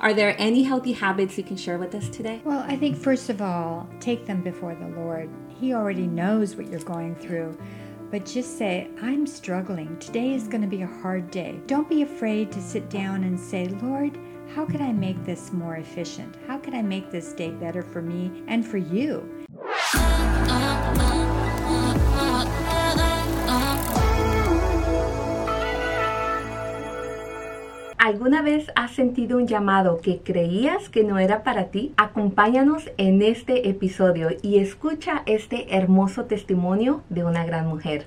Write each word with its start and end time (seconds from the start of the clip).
Are 0.00 0.14
there 0.14 0.36
any 0.38 0.62
healthy 0.62 0.92
habits 0.92 1.36
you 1.36 1.42
can 1.42 1.56
share 1.56 1.76
with 1.76 1.92
us 1.92 2.08
today? 2.08 2.40
Well, 2.44 2.64
I 2.68 2.76
think 2.76 2.96
first 2.96 3.30
of 3.30 3.42
all, 3.42 3.88
take 3.98 4.26
them 4.26 4.42
before 4.42 4.76
the 4.76 4.86
Lord. 4.86 5.28
He 5.58 5.74
already 5.74 6.06
knows 6.06 6.54
what 6.54 6.68
you're 6.68 6.78
going 6.80 7.16
through. 7.16 7.58
But 8.12 8.24
just 8.24 8.56
say, 8.56 8.88
I'm 9.02 9.26
struggling. 9.26 9.98
Today 9.98 10.34
is 10.34 10.46
going 10.46 10.62
to 10.62 10.68
be 10.68 10.82
a 10.82 10.86
hard 10.86 11.32
day. 11.32 11.60
Don't 11.66 11.88
be 11.88 12.02
afraid 12.02 12.52
to 12.52 12.62
sit 12.62 12.88
down 12.88 13.24
and 13.24 13.38
say, 13.38 13.66
Lord, 13.66 14.16
how 14.54 14.64
could 14.64 14.80
I 14.80 14.92
make 14.92 15.24
this 15.24 15.52
more 15.52 15.76
efficient? 15.76 16.36
How 16.46 16.58
could 16.58 16.74
I 16.74 16.82
make 16.82 17.10
this 17.10 17.32
day 17.32 17.50
better 17.50 17.82
for 17.82 18.00
me 18.00 18.44
and 18.46 18.64
for 18.64 18.78
you? 18.78 19.37
¿Alguna 27.98 28.42
vez 28.42 28.70
has 28.76 28.92
sentido 28.92 29.38
un 29.38 29.48
llamado 29.48 30.00
que 30.00 30.20
creías 30.20 30.88
que 30.88 31.02
no 31.02 31.18
era 31.18 31.42
para 31.42 31.64
ti? 31.64 31.94
Acompáñanos 31.96 32.88
en 32.96 33.22
este 33.22 33.68
episodio 33.68 34.28
y 34.40 34.58
escucha 34.58 35.24
este 35.26 35.74
hermoso 35.76 36.26
testimonio 36.26 37.02
de 37.08 37.24
una 37.24 37.44
gran 37.44 37.66
mujer. 37.66 38.06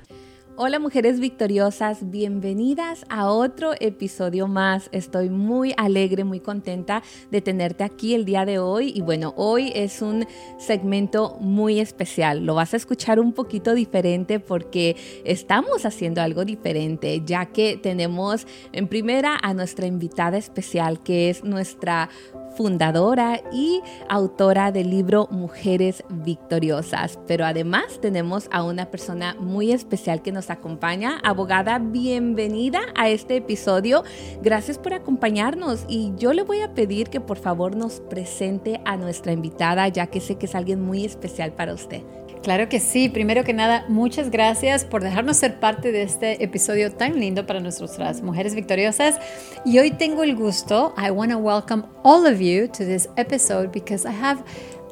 Hola 0.64 0.78
mujeres 0.78 1.20
victoriosas, 1.20 2.12
bienvenidas 2.12 3.04
a 3.10 3.32
otro 3.32 3.72
episodio 3.80 4.48
más. 4.48 4.90
Estoy 4.92 5.32
muy 5.32 5.74
alegre, 5.76 6.24
muy 6.24 6.40
contenta 6.40 7.02
de 7.32 7.42
tenerte 7.42 7.84
aquí 7.84 8.14
el 8.14 8.26
día 8.26 8.46
de 8.46 8.60
hoy 8.60 8.94
y 8.96 9.02
bueno, 9.02 9.34
hoy 9.38 9.72
es 9.74 10.04
un 10.04 10.28
segmento 10.60 11.36
muy 11.40 11.80
especial. 11.80 12.46
Lo 12.46 12.54
vas 12.54 12.76
a 12.76 12.78
escuchar 12.78 13.20
un 13.20 13.34
poquito 13.34 13.74
diferente 13.74 14.40
porque 14.40 14.96
estamos 15.26 15.84
haciendo 15.88 16.22
algo 16.22 16.46
diferente, 16.46 17.24
ya 17.26 17.48
que 17.48 17.78
tenemos 17.78 18.46
en 18.72 18.88
primera 18.88 19.40
a 19.42 19.56
nuestra 19.56 19.88
invitada 19.88 20.38
especial 20.38 21.02
que 21.02 21.32
es 21.32 21.44
nuestra 21.44 22.08
fundadora 22.56 23.42
y 23.52 23.82
autora 24.10 24.72
del 24.72 24.90
libro 24.90 25.28
Mujeres 25.32 26.04
Victoriosas. 26.10 27.20
Pero 27.28 27.46
además 27.46 28.00
tenemos 28.02 28.48
a 28.52 28.64
una 28.64 28.92
persona 28.92 29.36
muy 29.40 29.72
especial 29.72 30.22
que 30.22 30.32
nos 30.32 30.50
acompaña. 30.50 31.20
Abogada, 31.24 31.80
bienvenida 31.80 32.82
a 32.96 33.10
este 33.10 33.38
episodio. 33.38 34.04
Gracias 34.42 34.78
por 34.78 34.94
acompañarnos 34.94 35.86
y 35.88 36.14
yo 36.18 36.34
le 36.34 36.44
voy 36.44 36.62
a 36.62 36.74
pedir 36.74 37.10
que 37.10 37.22
por 37.22 37.38
favor 37.38 37.76
nos 37.76 38.00
presente 38.02 38.82
a 38.86 38.98
nuestra 38.98 39.32
invitada, 39.32 39.88
ya 39.88 40.08
que 40.08 40.20
sé 40.20 40.36
que 40.36 40.46
es 40.46 40.56
alguien 40.56 40.82
muy 40.82 41.06
especial 41.06 41.54
para 41.54 41.74
usted. 41.74 42.02
Claro 42.44 42.70
que 42.70 42.80
sí. 42.80 43.08
Primero 43.08 43.44
que 43.44 43.54
nada, 43.54 43.86
muchas 43.88 44.32
gracias 44.32 44.84
por 44.84 45.04
dejarnos 45.04 45.38
ser 45.38 45.60
parte 45.60 45.92
de 45.92 46.02
este 46.02 46.44
episodio 46.44 46.92
tan 46.92 47.20
lindo 47.20 47.46
para 47.46 47.60
nuestras 47.60 48.24
mujeres 48.24 48.56
victoriosas. 48.56 49.20
Y 49.64 49.78
hoy 49.78 49.92
tengo 49.92 50.24
el 50.24 50.36
gusto, 50.36 50.94
I 50.98 51.12
want 51.12 51.32
to 51.32 51.38
welcome 51.38 51.84
all 52.04 52.26
of 52.26 52.42
you 52.42 52.68
to 52.68 52.84
this 52.84 53.08
episode 53.16 53.72
because 53.72 54.08
I 54.08 54.14
have 54.14 54.44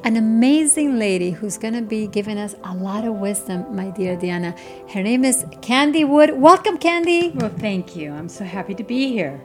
an 0.04 0.16
amazing 0.16 0.98
lady 0.98 1.30
who's 1.32 1.58
going 1.58 1.74
to 1.74 1.82
be 1.82 2.06
giving 2.06 2.38
us 2.38 2.54
a 2.64 2.74
lot 2.74 3.04
of 3.04 3.16
wisdom, 3.16 3.64
my 3.74 3.90
dear 3.90 4.16
Diana. 4.16 4.54
Her 4.88 5.02
name 5.02 5.24
is 5.24 5.44
Candy 5.60 6.04
Wood. 6.04 6.30
Welcome, 6.40 6.78
Candy. 6.78 7.32
Well, 7.34 7.50
thank 7.58 7.96
you. 7.96 8.12
I'm 8.12 8.28
so 8.28 8.44
happy 8.44 8.74
to 8.74 8.84
be 8.84 9.08
here. 9.12 9.42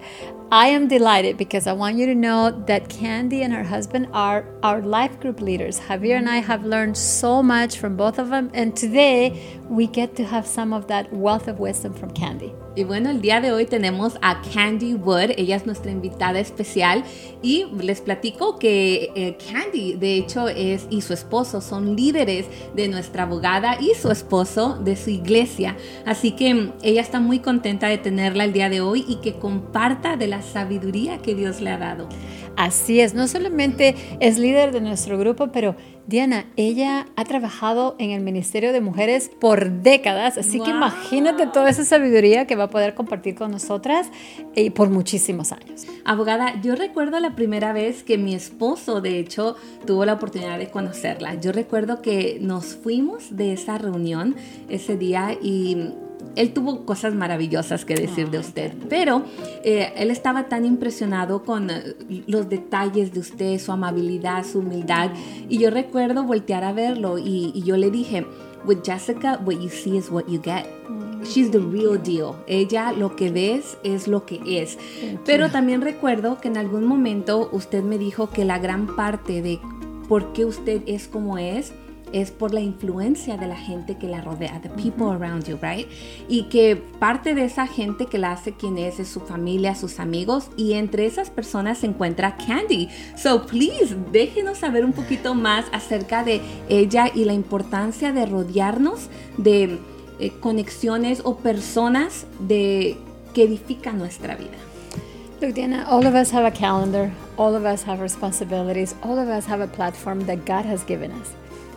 I 0.51 0.67
am 0.67 0.87
delighted 0.87 1.37
because 1.37 1.65
I 1.65 1.73
want 1.73 1.97
you 1.97 2.05
to 2.05 2.13
know 2.13 2.51
that 2.67 2.87
Candy 2.87 3.41
and 3.41 3.51
her 3.51 3.63
husband 3.63 4.07
are 4.13 4.45
our 4.61 4.79
life 4.79 5.19
group 5.19 5.41
leaders. 5.41 5.79
Javier 5.79 6.17
and 6.17 6.29
I 6.29 6.37
have 6.37 6.63
learned 6.63 6.95
so 6.95 7.41
much 7.41 7.79
from 7.79 7.97
both 7.97 8.19
of 8.19 8.29
them, 8.29 8.51
and 8.53 8.75
today 8.75 9.59
we 9.69 9.87
get 9.87 10.15
to 10.17 10.23
have 10.23 10.45
some 10.45 10.71
of 10.71 10.87
that 10.87 11.11
wealth 11.11 11.47
of 11.47 11.59
wisdom 11.59 11.95
from 11.95 12.11
Candy. 12.11 12.53
Y 12.77 12.83
bueno, 12.83 13.09
el 13.09 13.21
día 13.21 13.39
de 13.39 13.53
hoy 13.53 13.65
tenemos 13.65 14.17
a 14.21 14.41
Candy 14.53 14.95
Wood, 14.95 15.31
ella 15.37 15.55
es 15.55 15.65
nuestra 15.65 15.91
invitada 15.91 16.39
especial 16.39 17.05
y 17.41 17.65
les 17.79 18.01
platico 18.01 18.59
que 18.59 19.11
eh, 19.15 19.37
Candy, 19.49 19.93
de 19.93 20.17
hecho, 20.17 20.49
es 20.49 20.85
y 20.89 21.01
su 21.01 21.13
esposo 21.13 21.61
son 21.61 21.95
líderes 21.95 22.47
de 22.75 22.89
nuestra 22.89 23.23
abogada 23.23 23.77
y 23.79 23.95
su 23.95 24.11
esposo 24.11 24.77
de 24.77 24.97
su 24.97 25.09
iglesia. 25.09 25.77
Así 26.05 26.31
que 26.31 26.53
mm, 26.53 26.73
ella 26.83 27.01
está 27.01 27.21
muy 27.21 27.39
contenta 27.39 27.87
de 27.87 27.97
tenerla 27.97 28.43
el 28.43 28.51
día 28.51 28.69
de 28.69 28.81
hoy 28.81 29.05
y 29.07 29.15
que 29.17 29.35
comparta 29.35 30.17
de 30.17 30.27
la 30.27 30.34
sabiduría 30.41 31.19
que 31.19 31.35
Dios 31.35 31.61
le 31.61 31.71
ha 31.71 31.77
dado. 31.77 32.09
Así 32.57 33.01
es, 33.01 33.13
no 33.13 33.27
solamente 33.27 33.95
es 34.19 34.37
líder 34.37 34.71
de 34.71 34.81
nuestro 34.81 35.17
grupo, 35.17 35.51
pero 35.51 35.75
Diana, 36.07 36.45
ella 36.55 37.07
ha 37.15 37.25
trabajado 37.25 37.95
en 37.97 38.11
el 38.11 38.21
Ministerio 38.21 38.71
de 38.71 38.79
Mujeres 38.79 39.31
por 39.39 39.71
décadas, 39.81 40.37
así 40.37 40.59
que 40.59 40.69
imagínate 40.69 41.47
toda 41.47 41.69
esa 41.69 41.83
sabiduría 41.83 42.45
que 42.45 42.55
va 42.55 42.65
a 42.65 42.69
poder 42.69 42.93
compartir 42.93 43.33
con 43.33 43.49
nosotras 43.49 44.11
y 44.55 44.69
por 44.69 44.89
muchísimos 44.89 45.51
años. 45.51 45.87
Abogada, 46.05 46.61
yo 46.61 46.75
recuerdo 46.75 47.19
la 47.19 47.35
primera 47.35 47.73
vez 47.73 48.03
que 48.03 48.19
mi 48.19 48.35
esposo, 48.35 49.01
de 49.01 49.17
hecho, 49.17 49.55
tuvo 49.87 50.05
la 50.05 50.13
oportunidad 50.13 50.59
de 50.59 50.69
conocerla. 50.69 51.35
Yo 51.41 51.51
recuerdo 51.51 52.03
que 52.03 52.37
nos 52.39 52.75
fuimos 52.75 53.35
de 53.35 53.53
esa 53.53 53.79
reunión 53.79 54.35
ese 54.69 54.97
día 54.97 55.35
y 55.41 55.89
él 56.35 56.53
tuvo 56.53 56.85
cosas 56.85 57.13
maravillosas 57.13 57.85
que 57.85 57.95
decir 57.95 58.29
de 58.29 58.39
usted, 58.39 58.73
pero 58.89 59.23
eh, 59.63 59.93
él 59.97 60.11
estaba 60.11 60.47
tan 60.47 60.65
impresionado 60.65 61.43
con 61.43 61.69
eh, 61.69 61.95
los 62.27 62.49
detalles 62.49 63.13
de 63.13 63.19
usted, 63.19 63.59
su 63.59 63.71
amabilidad, 63.71 64.45
su 64.45 64.59
humildad. 64.59 65.11
Y 65.49 65.59
yo 65.59 65.69
recuerdo 65.69 66.23
voltear 66.23 66.63
a 66.63 66.73
verlo 66.73 67.17
y, 67.17 67.51
y 67.53 67.63
yo 67.63 67.77
le 67.77 67.91
dije, 67.91 68.25
with 68.65 68.79
Jessica, 68.83 69.39
what 69.45 69.55
you 69.55 69.69
see 69.69 69.97
is 69.97 70.09
what 70.09 70.25
you 70.27 70.41
get. 70.41 70.65
She's 71.23 71.49
the 71.49 71.59
real 71.59 71.97
deal. 71.97 72.35
Ella 72.47 72.91
lo 72.91 73.15
que 73.15 73.31
ves 73.31 73.77
es 73.83 74.07
lo 74.07 74.25
que 74.25 74.39
es. 74.61 74.77
Pero 75.25 75.49
también 75.49 75.81
recuerdo 75.81 76.39
que 76.39 76.49
en 76.49 76.57
algún 76.57 76.85
momento 76.85 77.49
usted 77.51 77.83
me 77.83 77.97
dijo 77.97 78.29
que 78.29 78.45
la 78.45 78.59
gran 78.59 78.95
parte 78.95 79.41
de 79.41 79.59
por 80.07 80.33
qué 80.33 80.45
usted 80.45 80.83
es 80.85 81.07
como 81.07 81.37
es 81.37 81.73
es 82.13 82.31
por 82.31 82.53
la 82.53 82.61
influencia 82.61 83.37
de 83.37 83.47
la 83.47 83.55
gente 83.55 83.97
que 83.97 84.07
la 84.07 84.21
rodea, 84.21 84.61
the 84.61 84.69
people 84.69 85.07
around 85.07 85.45
you, 85.45 85.57
right? 85.61 85.87
Y 86.27 86.43
que 86.43 86.75
parte 86.75 87.35
de 87.35 87.45
esa 87.45 87.67
gente 87.67 88.05
que 88.05 88.17
la 88.17 88.31
hace 88.31 88.53
quien 88.53 88.77
es 88.77 88.99
es 88.99 89.07
su 89.07 89.19
familia, 89.19 89.75
sus 89.75 89.99
amigos, 89.99 90.49
y 90.55 90.73
entre 90.73 91.05
esas 91.05 91.29
personas 91.29 91.79
se 91.79 91.87
encuentra 91.87 92.37
Candy. 92.37 92.89
So 93.15 93.45
please, 93.45 93.95
déjenos 94.11 94.59
saber 94.59 94.85
un 94.85 94.93
poquito 94.93 95.35
más 95.35 95.65
acerca 95.71 96.23
de 96.23 96.41
ella 96.69 97.09
y 97.13 97.25
la 97.25 97.33
importancia 97.33 98.13
de 98.13 98.25
rodearnos 98.25 99.09
de 99.37 99.79
eh, 100.19 100.31
conexiones 100.39 101.21
o 101.23 101.37
personas 101.37 102.25
de 102.39 102.97
que 103.33 103.43
edifican 103.43 103.97
nuestra 103.97 104.35
vida. 104.35 104.57
Look, 105.41 105.53
Diana, 105.53 105.85
all 105.89 106.07
of 106.07 106.15
us 106.15 106.31
have 106.31 106.45
a 106.45 106.51
calendar, 106.51 107.11
all 107.37 107.55
of 107.55 107.65
us 107.65 107.83
have 107.83 107.99
responsibilities, 107.99 108.95
all 109.03 109.19
of 109.19 109.27
us 109.27 109.45
have 109.45 109.59
a 109.59 109.67
platform 109.67 110.21
that 110.27 110.45
God 110.45 110.65
has 110.65 110.85
given 110.85 111.11
us. 111.11 111.33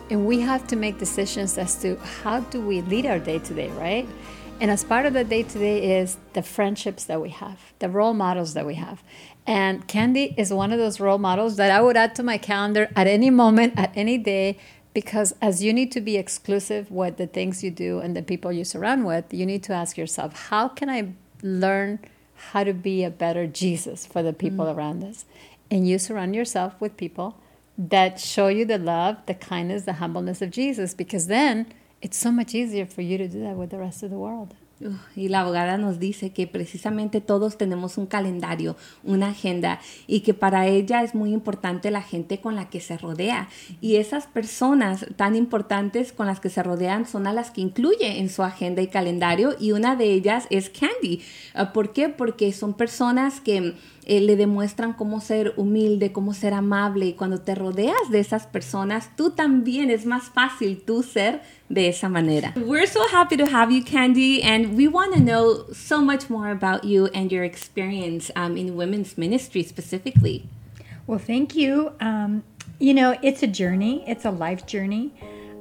And 0.09 0.25
we 0.25 0.39
have 0.41 0.65
to 0.67 0.75
make 0.75 0.97
decisions 0.97 1.57
as 1.57 1.75
to 1.81 1.95
how 1.97 2.39
do 2.39 2.61
we 2.61 2.81
lead 2.81 3.05
our 3.05 3.19
day 3.19 3.39
to 3.39 3.53
day, 3.53 3.69
right? 3.69 4.07
And 4.61 4.69
as 4.69 4.83
part 4.83 5.05
of 5.05 5.13
the 5.13 5.23
day 5.23 5.43
to 5.43 5.59
day 5.59 5.99
is 5.99 6.17
the 6.33 6.41
friendships 6.41 7.05
that 7.05 7.21
we 7.21 7.29
have, 7.29 7.59
the 7.79 7.89
role 7.89 8.13
models 8.13 8.55
that 8.55 8.65
we 8.65 8.75
have. 8.75 9.03
And 9.47 9.87
Candy 9.87 10.33
is 10.37 10.51
one 10.51 10.73
of 10.73 10.79
those 10.79 10.99
role 10.99 11.17
models 11.17 11.55
that 11.55 11.71
I 11.71 11.81
would 11.81 11.95
add 11.95 12.13
to 12.15 12.23
my 12.23 12.37
calendar 12.37 12.89
at 12.95 13.07
any 13.07 13.29
moment, 13.29 13.73
at 13.77 13.91
any 13.95 14.17
day, 14.17 14.57
because 14.93 15.33
as 15.41 15.63
you 15.63 15.71
need 15.71 15.91
to 15.93 16.01
be 16.01 16.17
exclusive 16.17 16.91
with 16.91 17.17
the 17.17 17.27
things 17.27 17.63
you 17.63 17.71
do 17.71 17.99
and 17.99 18.17
the 18.17 18.21
people 18.21 18.51
you 18.51 18.65
surround 18.65 19.05
with, 19.05 19.33
you 19.33 19.45
need 19.45 19.63
to 19.63 19.73
ask 19.73 19.97
yourself, 19.97 20.49
how 20.49 20.67
can 20.67 20.89
I 20.89 21.13
learn 21.41 21.99
how 22.51 22.63
to 22.63 22.73
be 22.73 23.03
a 23.03 23.09
better 23.09 23.47
Jesus 23.47 24.05
for 24.05 24.21
the 24.21 24.33
people 24.33 24.65
mm. 24.65 24.75
around 24.75 25.03
us? 25.03 25.25
And 25.71 25.87
you 25.87 25.99
surround 25.99 26.35
yourself 26.35 26.73
with 26.81 26.97
people 26.97 27.37
that 27.79 28.19
show 28.19 28.49
you 28.49 28.65
the 28.65 28.77
love, 28.77 29.17
the 29.25 29.33
kindness, 29.33 29.83
the 29.83 29.93
humbleness 29.93 30.41
of 30.41 30.51
Jesus, 30.51 30.93
because 30.93 31.27
then 31.27 31.73
it's 32.01 32.17
so 32.17 32.29
much 32.29 32.53
easier 32.53 32.85
for 32.85 33.01
you 33.01 33.17
to 33.17 33.27
do 33.27 33.41
that 33.41 33.55
with 33.55 33.69
the 33.69 33.79
rest 33.79 34.03
of 34.03 34.09
the 34.09 34.17
world. 34.17 34.53
Y 35.15 35.27
la 35.27 35.41
abogada 35.41 35.77
nos 35.77 35.99
dice 35.99 36.31
que 36.31 36.47
precisamente 36.47 37.19
todos 37.19 37.57
tenemos 37.57 37.97
un 37.97 38.05
calendario, 38.05 38.77
una 39.03 39.29
agenda 39.29 39.81
y 40.07 40.21
que 40.21 40.33
para 40.33 40.67
ella 40.67 41.03
es 41.03 41.13
muy 41.13 41.33
importante 41.33 41.91
la 41.91 42.01
gente 42.01 42.39
con 42.39 42.55
la 42.55 42.69
que 42.69 42.79
se 42.79 42.97
rodea. 42.97 43.49
Y 43.81 43.97
esas 43.97 44.27
personas 44.27 45.05
tan 45.17 45.35
importantes 45.35 46.13
con 46.13 46.27
las 46.27 46.39
que 46.39 46.49
se 46.49 46.63
rodean 46.63 47.05
son 47.05 47.27
a 47.27 47.33
las 47.33 47.51
que 47.51 47.61
incluye 47.61 48.19
en 48.19 48.29
su 48.29 48.41
agenda 48.41 48.81
y 48.81 48.87
calendario 48.87 49.55
y 49.59 49.73
una 49.73 49.97
de 49.97 50.13
ellas 50.13 50.47
es 50.49 50.69
Candy. 50.69 51.21
Ah, 51.53 51.73
¿Por 51.73 51.91
qué? 51.91 52.07
Porque 52.07 52.53
son 52.53 52.73
personas 52.73 53.41
que 53.41 53.75
eh, 54.05 54.21
le 54.21 54.35
demuestran 54.37 54.93
cómo 54.93 55.19
ser 55.19 55.53
humilde, 55.57 56.11
cómo 56.11 56.33
ser 56.33 56.53
amable 56.53 57.05
y 57.05 57.13
cuando 57.13 57.41
te 57.41 57.53
rodeas 57.53 58.09
de 58.09 58.19
esas 58.19 58.47
personas, 58.47 59.15
tú 59.15 59.31
también 59.31 59.91
es 59.91 60.05
más 60.05 60.29
fácil 60.29 60.81
tú 60.81 61.03
ser 61.03 61.41
de 61.71 61.89
esa 61.89 62.09
manera. 62.09 62.53
We're 62.55 62.87
so 62.87 63.07
happy 63.07 63.37
to 63.37 63.45
have 63.45 63.71
you, 63.71 63.83
Candy, 63.83 64.41
and 64.41 64.75
we 64.75 64.87
want 64.87 65.13
to 65.13 65.19
know 65.19 65.65
so 65.71 66.01
much 66.01 66.29
more 66.29 66.49
about 66.49 66.83
you 66.83 67.07
and 67.07 67.31
your 67.31 67.43
experience 67.43 68.31
um, 68.35 68.57
in 68.57 68.75
women's 68.75 69.17
ministry 69.17 69.63
specifically. 69.63 70.47
Well, 71.05 71.19
thank 71.19 71.55
you. 71.55 71.93
Um, 71.99 72.43
you 72.79 72.93
know, 72.93 73.17
it's 73.21 73.43
a 73.43 73.47
journey, 73.47 74.03
it's 74.07 74.25
a 74.25 74.31
life 74.31 74.65
journey. 74.65 75.13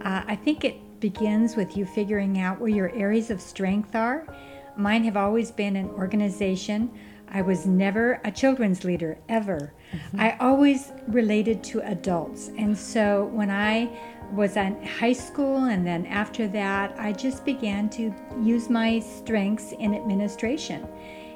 Uh, 0.02 0.22
I 0.26 0.36
think 0.36 0.64
it 0.64 1.00
begins 1.00 1.56
with 1.56 1.76
you 1.76 1.84
figuring 1.84 2.38
out 2.38 2.60
where 2.60 2.70
your 2.70 2.94
areas 2.94 3.30
of 3.30 3.40
strength 3.40 3.94
are. 3.94 4.24
Mine 4.76 5.04
have 5.04 5.16
always 5.16 5.50
been 5.50 5.76
in 5.76 5.88
organization 5.90 6.90
I 7.30 7.42
was 7.42 7.66
never 7.66 8.20
a 8.24 8.30
children's 8.30 8.84
leader, 8.84 9.18
ever. 9.28 9.72
I 10.16 10.36
always 10.40 10.92
related 11.06 11.62
to 11.64 11.80
adults. 11.80 12.50
And 12.56 12.76
so 12.76 13.24
when 13.32 13.50
I 13.50 13.90
was 14.32 14.56
in 14.56 14.84
high 14.84 15.12
school 15.12 15.64
and 15.64 15.86
then 15.86 16.06
after 16.06 16.48
that, 16.48 16.94
I 16.98 17.12
just 17.12 17.44
began 17.44 17.88
to 17.90 18.14
use 18.42 18.68
my 18.68 19.00
strengths 19.00 19.72
in 19.72 19.94
administration. 19.94 20.86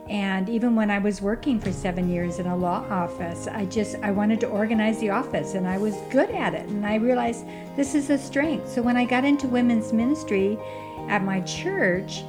And 0.08 0.48
even 0.48 0.74
when 0.74 0.90
I 0.90 0.98
was 0.98 1.22
working 1.22 1.60
for 1.60 1.72
seven 1.72 2.10
years 2.10 2.38
in 2.38 2.46
a 2.46 2.56
law 2.56 2.84
office, 2.90 3.46
I 3.46 3.66
just 3.66 3.96
I 4.02 4.10
wanted 4.10 4.40
to 4.40 4.48
organize 4.48 4.98
the 4.98 5.10
office 5.10 5.54
and 5.54 5.66
I 5.66 5.78
was 5.78 5.94
good 6.10 6.30
at 6.30 6.54
it. 6.54 6.68
And 6.68 6.84
I 6.84 6.96
realized 6.96 7.46
this 7.76 7.94
is 7.94 8.10
a 8.10 8.18
strength. 8.18 8.68
So 8.68 8.82
when 8.82 8.96
I 8.96 9.04
got 9.04 9.24
into 9.24 9.46
women's 9.46 9.92
ministry 9.92 10.58
at 11.08 11.24
my 11.24 11.40
church, 11.42 12.24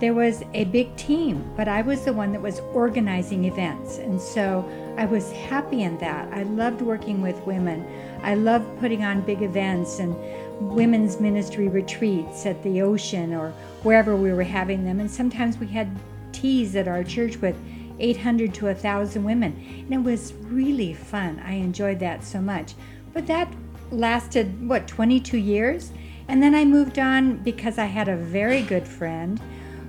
there 0.00 0.14
was 0.14 0.44
a 0.54 0.64
big 0.64 0.94
team, 0.96 1.44
but 1.56 1.66
I 1.66 1.82
was 1.82 2.04
the 2.04 2.12
one 2.12 2.32
that 2.32 2.40
was 2.40 2.60
organizing 2.72 3.44
events. 3.46 3.98
And 3.98 4.20
so 4.20 4.64
I 4.96 5.06
was 5.06 5.32
happy 5.32 5.82
in 5.82 5.98
that. 5.98 6.32
I 6.32 6.44
loved 6.44 6.82
working 6.82 7.20
with 7.20 7.36
women. 7.46 7.84
I 8.22 8.34
loved 8.36 8.78
putting 8.78 9.02
on 9.02 9.22
big 9.22 9.42
events 9.42 9.98
and 9.98 10.16
women's 10.60 11.20
ministry 11.20 11.68
retreats 11.68 12.46
at 12.46 12.62
the 12.62 12.80
ocean 12.80 13.34
or 13.34 13.50
wherever 13.82 14.14
we 14.14 14.32
were 14.32 14.44
having 14.44 14.84
them. 14.84 15.00
And 15.00 15.10
sometimes 15.10 15.58
we 15.58 15.66
had 15.66 15.90
teas 16.32 16.76
at 16.76 16.86
our 16.86 17.02
church 17.02 17.36
with 17.38 17.56
800 17.98 18.54
to 18.54 18.66
1,000 18.66 19.24
women. 19.24 19.84
And 19.84 19.94
it 19.94 20.08
was 20.08 20.32
really 20.42 20.94
fun. 20.94 21.42
I 21.44 21.54
enjoyed 21.54 21.98
that 22.00 22.22
so 22.22 22.40
much. 22.40 22.74
But 23.12 23.26
that 23.26 23.52
lasted, 23.90 24.68
what, 24.68 24.86
22 24.86 25.38
years? 25.38 25.90
And 26.28 26.40
then 26.40 26.54
I 26.54 26.64
moved 26.64 27.00
on 27.00 27.38
because 27.38 27.78
I 27.78 27.86
had 27.86 28.06
a 28.06 28.16
very 28.16 28.62
good 28.62 28.86
friend 28.86 29.40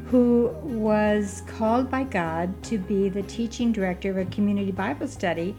who 0.10 0.48
was 0.64 1.44
called 1.46 1.92
by 1.92 2.04
God 2.04 2.64
to 2.64 2.78
be 2.78 3.10
the 3.10 3.22
teaching 3.24 3.72
director 3.72 4.10
of 4.10 4.18
a 4.18 4.26
community 4.26 4.72
Bible 4.72 5.08
study 5.08 5.56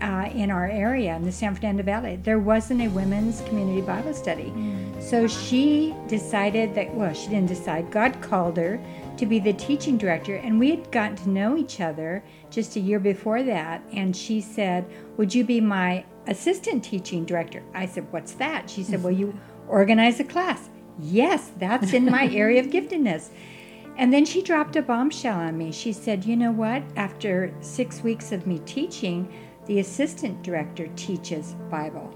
uh, 0.00 0.28
in 0.34 0.50
our 0.50 0.66
area 0.66 1.14
in 1.14 1.22
the 1.22 1.30
San 1.30 1.54
Fernando 1.54 1.84
Valley. 1.84 2.16
There 2.16 2.40
wasn't 2.40 2.82
a 2.82 2.88
women's 2.88 3.40
community 3.42 3.80
Bible 3.80 4.12
study. 4.12 4.52
So 5.00 5.28
she 5.28 5.94
decided 6.08 6.74
that, 6.74 6.92
well, 6.92 7.14
she 7.14 7.28
didn't 7.28 7.46
decide, 7.46 7.92
God 7.92 8.20
called 8.20 8.56
her 8.56 8.80
to 9.16 9.26
be 9.26 9.38
the 9.38 9.52
teaching 9.52 9.96
director. 9.96 10.36
And 10.36 10.58
we 10.58 10.70
had 10.70 10.90
gotten 10.90 11.16
to 11.18 11.28
know 11.28 11.56
each 11.56 11.80
other 11.80 12.24
just 12.50 12.74
a 12.74 12.80
year 12.80 12.98
before 12.98 13.44
that. 13.44 13.82
And 13.92 14.16
she 14.16 14.40
said, 14.40 14.84
Would 15.16 15.32
you 15.32 15.44
be 15.44 15.60
my 15.60 16.04
assistant 16.26 16.82
teaching 16.82 17.24
director? 17.24 17.62
I 17.72 17.86
said, 17.86 18.10
What's 18.12 18.32
that? 18.34 18.68
She 18.68 18.82
said, 18.82 19.02
Well, 19.04 19.12
you 19.12 19.38
organize 19.68 20.18
a 20.18 20.24
class. 20.24 20.68
Yes, 20.98 21.52
that's 21.58 21.92
in 21.92 22.06
my 22.06 22.28
area 22.28 22.60
of 22.60 22.66
giftedness. 22.70 23.30
And 23.96 24.12
then 24.12 24.24
she 24.24 24.42
dropped 24.42 24.76
a 24.76 24.82
bombshell 24.82 25.38
on 25.38 25.58
me. 25.58 25.70
She 25.70 25.92
said, 25.92 26.24
You 26.24 26.36
know 26.36 26.52
what? 26.52 26.82
After 26.96 27.52
six 27.60 28.02
weeks 28.02 28.32
of 28.32 28.46
me 28.46 28.60
teaching, 28.60 29.32
the 29.66 29.80
assistant 29.80 30.42
director 30.42 30.88
teaches 30.96 31.54
Bible. 31.70 32.12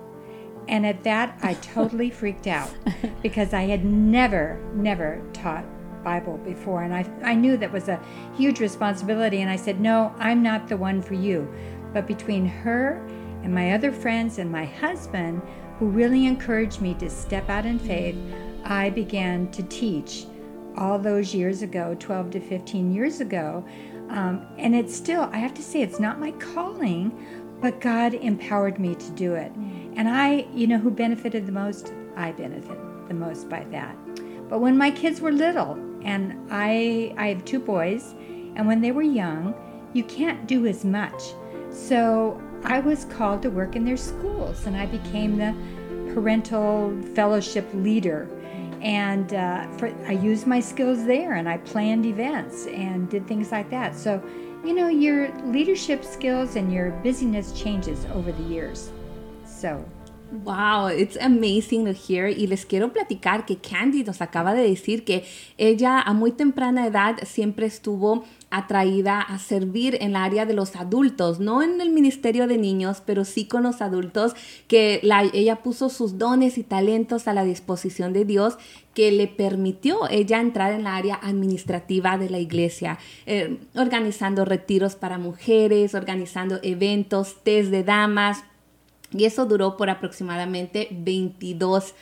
And 0.68 0.86
at 0.86 1.04
that, 1.04 1.38
I 1.42 1.54
totally 1.74 2.10
freaked 2.10 2.46
out 2.46 2.70
because 3.22 3.52
I 3.52 3.62
had 3.62 3.84
never, 3.84 4.60
never 4.74 5.22
taught 5.32 5.64
Bible 6.02 6.38
before. 6.38 6.82
And 6.82 6.94
I, 6.94 7.04
I 7.22 7.34
knew 7.34 7.56
that 7.56 7.72
was 7.72 7.88
a 7.88 8.00
huge 8.36 8.60
responsibility. 8.60 9.42
And 9.42 9.50
I 9.50 9.56
said, 9.56 9.80
No, 9.80 10.14
I'm 10.18 10.42
not 10.42 10.68
the 10.68 10.76
one 10.76 11.02
for 11.02 11.14
you. 11.14 11.52
But 11.92 12.06
between 12.06 12.46
her 12.46 13.04
and 13.42 13.54
my 13.54 13.72
other 13.72 13.92
friends 13.92 14.38
and 14.38 14.50
my 14.50 14.64
husband, 14.64 15.42
who 15.78 15.86
really 15.86 16.26
encouraged 16.26 16.80
me 16.80 16.94
to 16.94 17.10
step 17.10 17.48
out 17.50 17.66
in 17.66 17.78
faith, 17.78 18.16
I 18.64 18.90
began 18.90 19.50
to 19.52 19.62
teach 19.64 20.26
all 20.76 20.98
those 20.98 21.34
years 21.34 21.62
ago, 21.62 21.96
12 21.98 22.30
to 22.32 22.40
15 22.40 22.94
years 22.94 23.20
ago. 23.20 23.64
Um, 24.08 24.46
and 24.58 24.74
it's 24.74 24.94
still, 24.94 25.22
I 25.32 25.38
have 25.38 25.54
to 25.54 25.62
say, 25.62 25.82
it's 25.82 25.98
not 25.98 26.20
my 26.20 26.30
calling, 26.32 27.12
but 27.60 27.80
God 27.80 28.14
empowered 28.14 28.78
me 28.78 28.94
to 28.94 29.10
do 29.12 29.34
it. 29.34 29.52
And 29.96 30.08
I, 30.08 30.46
you 30.54 30.66
know, 30.66 30.78
who 30.78 30.90
benefited 30.90 31.46
the 31.46 31.52
most? 31.52 31.92
I 32.16 32.32
benefited 32.32 33.08
the 33.08 33.14
most 33.14 33.48
by 33.48 33.64
that. 33.70 33.96
But 34.48 34.60
when 34.60 34.76
my 34.76 34.90
kids 34.90 35.20
were 35.20 35.32
little, 35.32 35.78
and 36.02 36.38
I, 36.50 37.14
I 37.16 37.28
have 37.28 37.44
two 37.44 37.58
boys, 37.58 38.14
and 38.54 38.66
when 38.66 38.80
they 38.80 38.92
were 38.92 39.02
young, 39.02 39.54
you 39.92 40.04
can't 40.04 40.46
do 40.46 40.66
as 40.66 40.84
much. 40.84 41.34
So 41.70 42.40
I 42.64 42.80
was 42.80 43.04
called 43.06 43.42
to 43.42 43.50
work 43.50 43.74
in 43.74 43.84
their 43.84 43.96
schools, 43.96 44.66
and 44.66 44.76
I 44.76 44.86
became 44.86 45.36
the 45.36 45.54
parental 46.14 46.96
fellowship 47.14 47.66
leader 47.74 48.28
and 48.86 49.34
uh, 49.34 49.66
for, 49.78 49.92
I 50.06 50.12
used 50.12 50.46
my 50.46 50.60
skills 50.60 51.04
there, 51.04 51.34
and 51.34 51.48
I 51.48 51.58
planned 51.58 52.06
events 52.06 52.68
and 52.68 53.10
did 53.10 53.26
things 53.26 53.50
like 53.50 53.68
that. 53.70 53.96
So, 53.96 54.22
you 54.64 54.74
know, 54.74 54.86
your 54.86 55.28
leadership 55.46 56.04
skills 56.04 56.54
and 56.54 56.72
your 56.72 56.92
busyness 57.02 57.50
changes 57.50 58.06
over 58.14 58.30
the 58.30 58.44
years. 58.44 58.92
So. 59.44 59.84
Wow, 60.44 60.86
it's 60.86 61.16
amazing 61.16 61.84
to 61.86 61.92
hear. 61.92 62.28
Y 62.28 62.46
les 62.46 62.64
quiero 62.64 62.92
platicar 62.92 63.44
que 63.44 63.56
Candy 63.56 64.04
nos 64.04 64.20
acaba 64.20 64.54
de 64.54 64.62
decir 64.62 65.04
que 65.04 65.24
ella 65.58 66.00
a 66.00 66.12
muy 66.12 66.30
temprana 66.30 66.86
edad 66.86 67.16
siempre 67.24 67.66
estuvo 67.66 68.24
atraída 68.50 69.20
a 69.20 69.38
servir 69.38 69.96
en 70.00 70.10
el 70.10 70.16
área 70.16 70.46
de 70.46 70.54
los 70.54 70.76
adultos, 70.76 71.40
no 71.40 71.62
en 71.62 71.80
el 71.80 71.90
ministerio 71.90 72.46
de 72.46 72.58
niños, 72.58 73.02
pero 73.04 73.24
sí 73.24 73.46
con 73.46 73.64
los 73.64 73.82
adultos, 73.82 74.34
que 74.68 75.00
la, 75.02 75.22
ella 75.32 75.56
puso 75.62 75.88
sus 75.88 76.16
dones 76.18 76.56
y 76.58 76.62
talentos 76.62 77.28
a 77.28 77.34
la 77.34 77.44
disposición 77.44 78.12
de 78.12 78.24
Dios 78.24 78.56
que 78.94 79.12
le 79.12 79.26
permitió 79.26 80.08
ella 80.08 80.40
entrar 80.40 80.72
en 80.72 80.84
la 80.84 80.96
área 80.96 81.18
administrativa 81.22 82.16
de 82.18 82.30
la 82.30 82.38
iglesia, 82.38 82.98
eh, 83.26 83.58
organizando 83.74 84.44
retiros 84.44 84.94
para 84.94 85.18
mujeres, 85.18 85.94
organizando 85.94 86.58
eventos, 86.62 87.42
test 87.42 87.70
de 87.70 87.84
damas, 87.84 88.44
y 89.12 89.24
eso 89.24 89.46
duró 89.46 89.76
por 89.76 89.90
aproximadamente 89.90 90.88
22 90.90 91.84
años. 91.84 91.94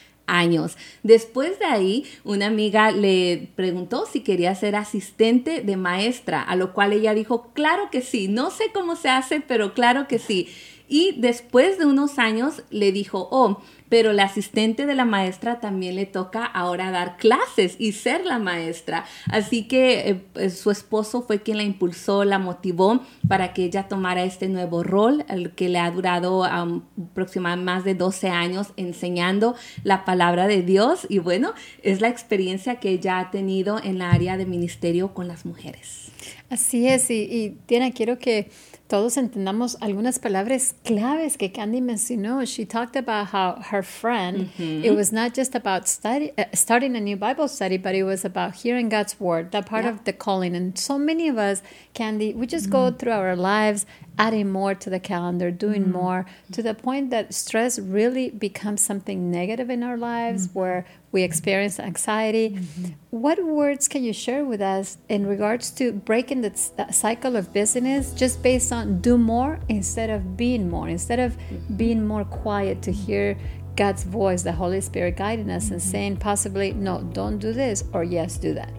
Después 1.02 1.58
de 1.58 1.66
ahí, 1.66 2.04
una 2.24 2.46
amiga 2.46 2.90
le 2.90 3.48
preguntó 3.56 4.06
si 4.06 4.20
quería 4.20 4.54
ser 4.54 4.76
asistente 4.76 5.62
de 5.62 5.76
maestra, 5.76 6.42
a 6.42 6.56
lo 6.56 6.72
cual 6.72 6.92
ella 6.92 7.14
dijo, 7.14 7.50
claro 7.52 7.88
que 7.90 8.02
sí, 8.02 8.28
no 8.28 8.50
sé 8.50 8.64
cómo 8.72 8.96
se 8.96 9.08
hace, 9.08 9.40
pero 9.40 9.74
claro 9.74 10.08
que 10.08 10.18
sí. 10.18 10.48
Y 10.88 11.14
después 11.18 11.78
de 11.78 11.86
unos 11.86 12.18
años 12.18 12.62
le 12.70 12.92
dijo, 12.92 13.28
oh, 13.30 13.62
pero 13.88 14.12
la 14.12 14.24
asistente 14.24 14.86
de 14.86 14.94
la 14.94 15.04
maestra 15.04 15.60
también 15.60 15.94
le 15.94 16.04
toca 16.04 16.44
ahora 16.44 16.90
dar 16.90 17.16
clases 17.16 17.76
y 17.78 17.92
ser 17.92 18.24
la 18.26 18.38
maestra. 18.38 19.04
Así 19.30 19.68
que 19.68 20.08
eh, 20.08 20.14
pues, 20.32 20.58
su 20.58 20.70
esposo 20.70 21.22
fue 21.22 21.42
quien 21.42 21.58
la 21.58 21.62
impulsó, 21.62 22.24
la 22.24 22.38
motivó 22.38 23.00
para 23.28 23.52
que 23.52 23.64
ella 23.64 23.88
tomara 23.88 24.24
este 24.24 24.48
nuevo 24.48 24.82
rol, 24.82 25.24
el 25.28 25.52
que 25.52 25.68
le 25.68 25.78
ha 25.78 25.90
durado 25.90 26.44
aproximadamente 26.44 27.64
más 27.64 27.84
de 27.84 27.94
12 27.94 28.28
años 28.28 28.68
enseñando 28.76 29.54
la 29.84 30.04
palabra 30.04 30.46
de 30.46 30.62
Dios 30.62 31.06
y 31.08 31.18
bueno, 31.18 31.54
es 31.82 32.00
la 32.00 32.08
experiencia 32.08 32.76
que 32.76 32.90
ella 32.90 33.18
ha 33.20 33.30
tenido 33.30 33.80
en 33.82 33.98
la 33.98 34.10
área 34.10 34.36
de 34.36 34.44
ministerio 34.44 35.14
con 35.14 35.28
las 35.28 35.46
mujeres. 35.46 36.10
Así 36.50 36.86
es, 36.88 37.10
y, 37.10 37.22
y 37.22 37.58
quiero 37.66 38.18
que 38.18 38.50
todos 38.86 39.16
entendamos 39.16 39.76
algunas 39.80 40.18
palabras 40.18 40.74
claves 40.84 41.36
que 41.38 41.50
Candy 41.50 41.80
mencionó. 41.80 42.46
She 42.46 42.66
talked 42.66 42.96
about 42.96 43.28
how 43.32 43.56
her 43.70 43.82
friend, 43.82 44.50
Mm-hmm. 44.58 44.84
it 44.84 44.94
was 44.94 45.10
not 45.10 45.32
just 45.34 45.54
about 45.54 45.88
study, 45.88 46.32
uh, 46.36 46.44
starting 46.52 46.94
a 46.94 47.00
new 47.00 47.16
Bible 47.16 47.48
study, 47.48 47.78
but 47.78 47.94
it 47.94 48.02
was 48.04 48.24
about 48.26 48.56
hearing 48.56 48.90
God's 48.90 49.18
word, 49.18 49.52
that 49.52 49.66
part 49.66 49.84
Yeah. 49.84 49.90
of 49.92 50.04
the 50.04 50.12
calling. 50.12 50.54
And 50.54 50.78
so 50.78 50.98
many 50.98 51.28
of 51.28 51.38
us, 51.38 51.62
Candy, 51.94 52.34
we 52.34 52.46
just 52.46 52.68
go 52.68 52.90
through 52.90 53.12
our 53.12 53.34
lives 53.34 53.86
adding 54.18 54.50
more 54.50 54.74
to 54.74 54.90
the 54.90 55.00
calendar, 55.00 55.50
doing 55.50 55.82
mm-hmm. 55.82 55.92
more, 55.92 56.26
to 56.52 56.62
the 56.62 56.74
point 56.74 57.10
that 57.10 57.34
stress 57.34 57.78
really 57.78 58.30
becomes 58.30 58.80
something 58.80 59.30
negative 59.30 59.70
in 59.70 59.82
our 59.82 59.96
lives 59.96 60.46
mm-hmm. 60.46 60.58
where 60.58 60.86
we 61.10 61.22
experience 61.22 61.80
anxiety. 61.80 62.50
Mm-hmm. 62.50 62.92
What 63.10 63.44
words 63.44 63.88
can 63.88 64.04
you 64.04 64.12
share 64.12 64.44
with 64.44 64.60
us 64.60 64.98
in 65.08 65.26
regards 65.26 65.70
to 65.72 65.92
breaking 65.92 66.42
the 66.42 66.52
cycle 66.90 67.36
of 67.36 67.52
busyness 67.52 68.12
just 68.12 68.42
based 68.42 68.72
on 68.72 69.00
do 69.00 69.18
more 69.18 69.60
instead 69.68 70.10
of 70.10 70.36
being 70.36 70.70
more, 70.70 70.88
instead 70.88 71.18
of 71.18 71.36
being 71.76 72.06
more 72.06 72.24
quiet 72.24 72.82
to 72.82 72.92
hear 72.92 73.36
God's 73.76 74.04
voice, 74.04 74.42
the 74.42 74.52
Holy 74.52 74.80
Spirit 74.80 75.16
guiding 75.16 75.50
us 75.50 75.70
and 75.70 75.82
saying 75.82 76.18
possibly, 76.18 76.72
no, 76.72 77.02
don't 77.12 77.38
do 77.38 77.52
this, 77.52 77.82
or 77.92 78.04
yes, 78.04 78.36
do 78.38 78.54
that? 78.54 78.72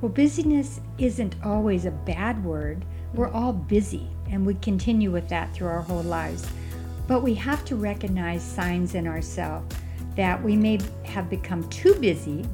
Well, 0.00 0.10
busyness 0.10 0.80
isn't 0.98 1.36
always 1.44 1.86
a 1.86 1.90
bad 1.90 2.42
word. 2.44 2.84
We're 3.14 3.30
all 3.30 3.52
busy, 3.52 4.08
and 4.30 4.44
we 4.44 4.54
continue 4.54 5.10
with 5.10 5.28
that 5.28 5.52
through 5.54 5.68
our 5.68 5.82
whole 5.82 6.02
lives. 6.02 6.46
But 7.06 7.22
we 7.22 7.34
have 7.34 7.64
to 7.66 7.76
recognize 7.76 8.42
signs 8.42 8.94
in 8.94 9.06
ourselves 9.06 9.74
that 10.16 10.42
we 10.42 10.56
may 10.56 10.78
have 11.04 11.28
become 11.28 11.68
too 11.68 11.94
busy, 11.94 12.44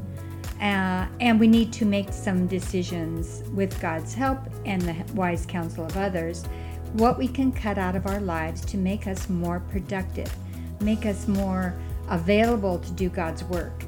uh, 0.61 1.07
and 1.21 1.39
we 1.39 1.47
need 1.47 1.73
to 1.75 1.85
make 1.85 2.13
some 2.13 2.47
decisions 2.47 3.43
with 3.55 3.79
God's 3.81 4.15
help 4.15 4.39
and 4.65 4.81
the 4.83 4.95
wise 5.15 5.47
counsel 5.47 5.85
of 5.85 5.97
others 5.97 6.45
what 6.93 7.19
we 7.19 7.29
can 7.29 7.53
cut 7.53 7.77
out 7.77 7.95
of 7.95 8.07
our 8.07 8.21
lives 8.21 8.65
to 8.65 8.79
make 8.79 9.07
us 9.07 9.29
more 9.29 9.61
productive, 9.61 10.35
make 10.81 11.05
us 11.05 11.29
more 11.29 11.75
available 12.09 12.79
to 12.79 12.91
do 12.93 13.09
God's 13.11 13.45
work. 13.45 13.85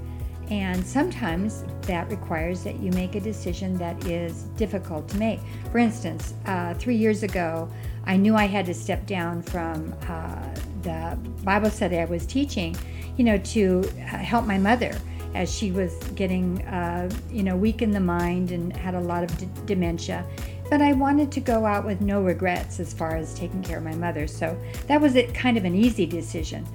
And 0.51 0.87
sometimes 0.87 1.65
that 1.83 2.09
requires 2.11 2.65
that 2.65 2.81
you 2.81 2.91
make 2.93 3.15
a 3.15 3.21
decision 3.21 3.77
that 3.79 4.07
is 4.07 4.45
difficult 4.57 5.09
to 5.09 5.19
make. 5.19 5.41
For 5.73 5.79
instance, 5.79 6.35
uh, 6.47 6.75
three 6.75 6.97
years 6.97 7.23
ago, 7.23 7.71
I 8.05 8.17
knew 8.17 8.35
I 8.35 8.47
had 8.47 8.65
to 8.67 8.75
step 8.75 9.07
down 9.07 9.43
from 9.43 9.95
uh, 10.09 10.49
the 10.83 11.19
Bible 11.45 11.71
study 11.71 11.99
I 11.99 12.07
was 12.07 12.25
teaching, 12.25 12.77
you 13.17 13.25
know, 13.25 13.37
to 13.39 13.85
uh, 13.85 14.01
help 14.01 14.47
my 14.47 14.57
mother 14.57 14.97
as 15.35 15.55
she 15.55 15.71
was 15.71 15.95
getting, 16.15 16.63
uh, 16.67 17.11
you 17.31 17.43
know, 17.43 17.55
weak 17.55 17.83
in 17.83 17.91
the 17.91 18.01
mind 18.01 18.51
and 18.51 18.75
had 18.75 18.95
a 18.95 19.01
lot 19.01 19.23
of 19.23 19.37
d- 19.37 19.49
dementia. 19.67 20.25
But 20.71 20.81
I 20.81 20.93
wanted 20.93 21.31
to 21.33 21.41
go 21.41 21.67
out 21.67 21.85
with 21.85 22.01
no 22.01 22.23
regrets 22.23 22.81
as 22.81 22.93
far 22.93 23.17
as 23.17 23.35
taking 23.35 23.63
care 23.63 23.79
of 23.79 23.85
my 23.85 23.95
mother. 23.95 24.27
So 24.27 24.59
that 24.87 25.01
was 25.01 25.17
kind 25.35 25.59
of 25.59 25.65
an 25.65 25.75
easy 25.75 26.07
decision. 26.07 26.67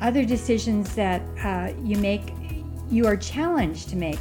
Other 0.00 0.24
decisions 0.24 0.94
that 0.94 1.22
uh, 1.42 1.72
you 1.82 1.96
make, 1.96 2.34
you 2.92 3.06
are 3.06 3.16
challenged 3.16 3.88
to 3.88 3.96
make. 3.96 4.18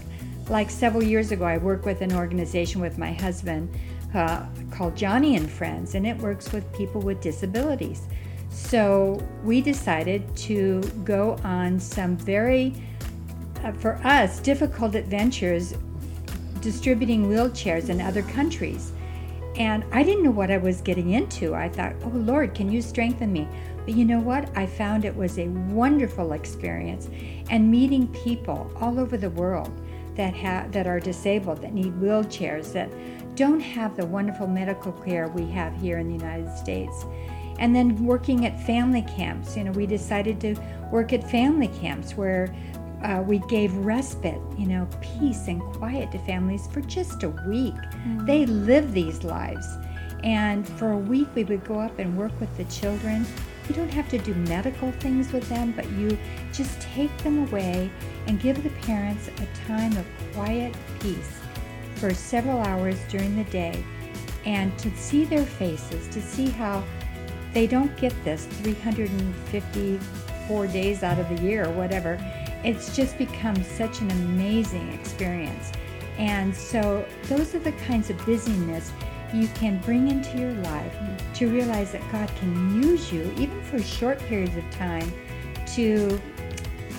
Like 0.49 0.69
several 0.69 1.03
years 1.03 1.31
ago, 1.31 1.45
I 1.45 1.57
worked 1.57 1.85
with 1.85 2.01
an 2.01 2.13
organization 2.13 2.81
with 2.81 2.97
my 2.97 3.11
husband 3.11 3.69
uh, 4.13 4.45
called 4.71 4.95
Joni 4.95 5.37
and 5.37 5.49
Friends, 5.49 5.95
and 5.95 6.07
it 6.07 6.17
works 6.17 6.51
with 6.51 6.71
people 6.73 7.01
with 7.01 7.21
disabilities. 7.21 8.07
So 8.49 9.25
we 9.43 9.61
decided 9.61 10.35
to 10.37 10.81
go 11.03 11.37
on 11.43 11.79
some 11.79 12.17
very, 12.17 12.73
uh, 13.63 13.71
for 13.73 13.95
us, 14.03 14.39
difficult 14.39 14.95
adventures 14.95 15.75
distributing 16.61 17.27
wheelchairs 17.27 17.89
in 17.89 17.99
other 18.01 18.21
countries. 18.21 18.91
And 19.55 19.83
I 19.91 20.03
didn't 20.03 20.23
know 20.23 20.31
what 20.31 20.49
I 20.49 20.57
was 20.57 20.79
getting 20.81 21.11
into. 21.11 21.53
I 21.53 21.67
thought, 21.67 21.93
oh 22.03 22.09
Lord, 22.09 22.55
can 22.55 22.71
you 22.71 22.81
strengthen 22.81 23.33
me? 23.33 23.47
But 23.85 23.95
you 23.95 24.05
know 24.05 24.19
what? 24.19 24.49
I 24.55 24.65
found 24.65 25.05
it 25.05 25.15
was 25.15 25.37
a 25.37 25.47
wonderful 25.47 26.33
experience 26.33 27.09
and 27.49 27.69
meeting 27.69 28.07
people 28.07 28.71
all 28.79 28.99
over 28.99 29.17
the 29.17 29.29
world 29.31 29.71
that 30.15 30.33
have 30.33 30.71
that 30.71 30.87
are 30.87 30.99
disabled, 30.99 31.61
that 31.61 31.73
need 31.73 31.93
wheelchairs, 31.93 32.73
that 32.73 32.91
don't 33.35 33.59
have 33.59 33.95
the 33.95 34.05
wonderful 34.05 34.47
medical 34.47 34.91
care 34.91 35.27
we 35.29 35.49
have 35.51 35.75
here 35.75 35.97
in 35.97 36.07
the 36.07 36.13
United 36.13 36.55
States. 36.57 37.05
And 37.59 37.75
then 37.75 38.05
working 38.05 38.45
at 38.45 38.59
family 38.65 39.03
camps, 39.03 39.55
you 39.55 39.63
know, 39.63 39.71
we 39.71 39.85
decided 39.85 40.39
to 40.41 40.55
work 40.91 41.13
at 41.13 41.29
family 41.29 41.67
camps 41.67 42.13
where 42.17 42.53
uh, 43.03 43.23
we 43.25 43.39
gave 43.49 43.73
respite, 43.77 44.41
you 44.57 44.67
know, 44.67 44.87
peace 45.01 45.47
and 45.47 45.61
quiet 45.61 46.11
to 46.11 46.19
families 46.19 46.67
for 46.67 46.81
just 46.81 47.23
a 47.23 47.29
week. 47.29 47.73
Mm-hmm. 47.73 48.25
They 48.25 48.45
live 48.45 48.93
these 48.93 49.23
lives. 49.23 49.65
And 50.23 50.67
for 50.67 50.91
a 50.91 50.97
week, 50.97 51.27
we 51.33 51.43
would 51.43 51.65
go 51.65 51.79
up 51.79 51.97
and 51.97 52.17
work 52.17 52.31
with 52.39 52.55
the 52.57 52.65
children. 52.65 53.25
You 53.71 53.77
don't 53.77 53.93
have 53.93 54.09
to 54.09 54.17
do 54.17 54.33
medical 54.33 54.91
things 54.91 55.31
with 55.31 55.47
them, 55.47 55.71
but 55.71 55.89
you 55.91 56.17
just 56.51 56.81
take 56.81 57.17
them 57.19 57.47
away 57.47 57.89
and 58.27 58.37
give 58.37 58.61
the 58.61 58.69
parents 58.81 59.29
a 59.29 59.47
time 59.65 59.95
of 59.95 60.05
quiet 60.33 60.75
peace 60.99 61.39
for 61.95 62.13
several 62.13 62.59
hours 62.59 62.99
during 63.07 63.37
the 63.37 63.45
day 63.45 63.81
and 64.45 64.77
to 64.79 64.93
see 64.97 65.23
their 65.23 65.45
faces, 65.45 66.09
to 66.09 66.21
see 66.21 66.49
how 66.49 66.83
they 67.53 67.65
don't 67.65 67.95
get 67.95 68.11
this 68.25 68.45
354 68.45 70.67
days 70.67 71.01
out 71.01 71.17
of 71.17 71.29
the 71.29 71.41
year 71.41 71.65
or 71.65 71.71
whatever. 71.71 72.17
It's 72.65 72.93
just 72.93 73.17
become 73.17 73.55
such 73.63 74.01
an 74.01 74.11
amazing 74.11 74.91
experience. 74.91 75.71
And 76.17 76.53
so, 76.53 77.05
those 77.29 77.55
are 77.55 77.59
the 77.59 77.71
kinds 77.71 78.09
of 78.09 78.17
busyness 78.25 78.91
you 79.33 79.47
can 79.49 79.77
bring 79.79 80.09
into 80.09 80.37
your 80.37 80.53
life 80.53 80.95
to 81.35 81.49
realize 81.49 81.91
that 81.93 82.11
God 82.11 82.29
can 82.39 82.81
use 82.83 83.11
you, 83.11 83.33
even 83.37 83.61
for 83.63 83.81
short 83.81 84.19
periods 84.19 84.55
of 84.57 84.69
time, 84.71 85.11
to 85.75 86.19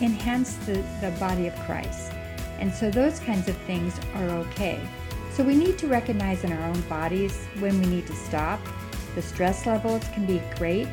enhance 0.00 0.54
the, 0.66 0.82
the 1.00 1.14
body 1.18 1.46
of 1.46 1.54
Christ. 1.60 2.12
And 2.58 2.72
so 2.72 2.90
those 2.90 3.18
kinds 3.20 3.48
of 3.48 3.56
things 3.58 3.98
are 4.14 4.28
okay. 4.30 4.80
So 5.30 5.42
we 5.42 5.54
need 5.54 5.78
to 5.78 5.86
recognize 5.86 6.44
in 6.44 6.52
our 6.52 6.68
own 6.68 6.80
bodies 6.82 7.46
when 7.58 7.78
we 7.80 7.86
need 7.86 8.06
to 8.06 8.14
stop. 8.14 8.60
The 9.14 9.22
stress 9.22 9.66
levels 9.66 10.06
can 10.14 10.26
be 10.26 10.42
great. 10.56 10.88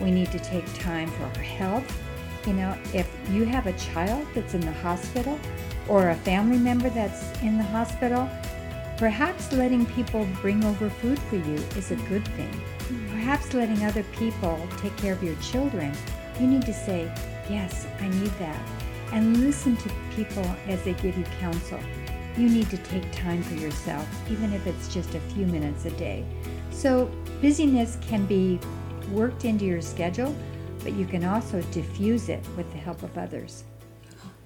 We 0.00 0.10
need 0.10 0.32
to 0.32 0.38
take 0.38 0.64
time 0.78 1.08
for 1.10 1.24
our 1.24 1.42
health. 1.42 2.02
You 2.46 2.54
know, 2.54 2.76
if 2.92 3.08
you 3.30 3.44
have 3.44 3.66
a 3.66 3.72
child 3.74 4.26
that's 4.34 4.54
in 4.54 4.60
the 4.62 4.72
hospital 4.72 5.38
or 5.88 6.10
a 6.10 6.16
family 6.16 6.58
member 6.58 6.90
that's 6.90 7.40
in 7.42 7.56
the 7.56 7.64
hospital, 7.64 8.28
perhaps 9.02 9.52
letting 9.52 9.84
people 9.84 10.24
bring 10.40 10.64
over 10.64 10.88
food 10.88 11.18
for 11.22 11.34
you 11.34 11.56
is 11.76 11.90
a 11.90 11.96
good 12.08 12.24
thing. 12.36 12.62
Perhaps 13.10 13.52
letting 13.52 13.84
other 13.84 14.04
people 14.12 14.56
take 14.76 14.96
care 14.96 15.12
of 15.12 15.24
your 15.24 15.34
children. 15.42 15.92
You 16.38 16.46
need 16.46 16.64
to 16.66 16.72
say, 16.72 17.12
Yes, 17.50 17.84
I 17.98 18.06
need 18.06 18.30
that 18.38 18.64
and 19.10 19.38
listen 19.38 19.76
to 19.78 19.90
people 20.14 20.46
as 20.68 20.84
they 20.84 20.92
give 20.92 21.18
you 21.18 21.24
counsel. 21.40 21.80
You 22.36 22.48
need 22.48 22.70
to 22.70 22.76
take 22.76 23.10
time 23.10 23.42
for 23.42 23.54
yourself, 23.54 24.06
even 24.30 24.52
if 24.52 24.68
it's 24.68 24.86
just 24.86 25.16
a 25.16 25.20
few 25.34 25.46
minutes 25.46 25.84
a 25.84 25.90
day. 25.90 26.24
So, 26.70 27.10
busyness 27.40 27.98
can 28.02 28.24
be 28.26 28.60
worked 29.10 29.44
into 29.44 29.64
your 29.64 29.82
schedule, 29.82 30.32
but 30.84 30.92
you 30.92 31.06
can 31.06 31.24
also 31.24 31.60
diffuse 31.72 32.28
it 32.28 32.46
with 32.56 32.70
the 32.70 32.78
help 32.78 33.02
of 33.02 33.18
others. 33.18 33.64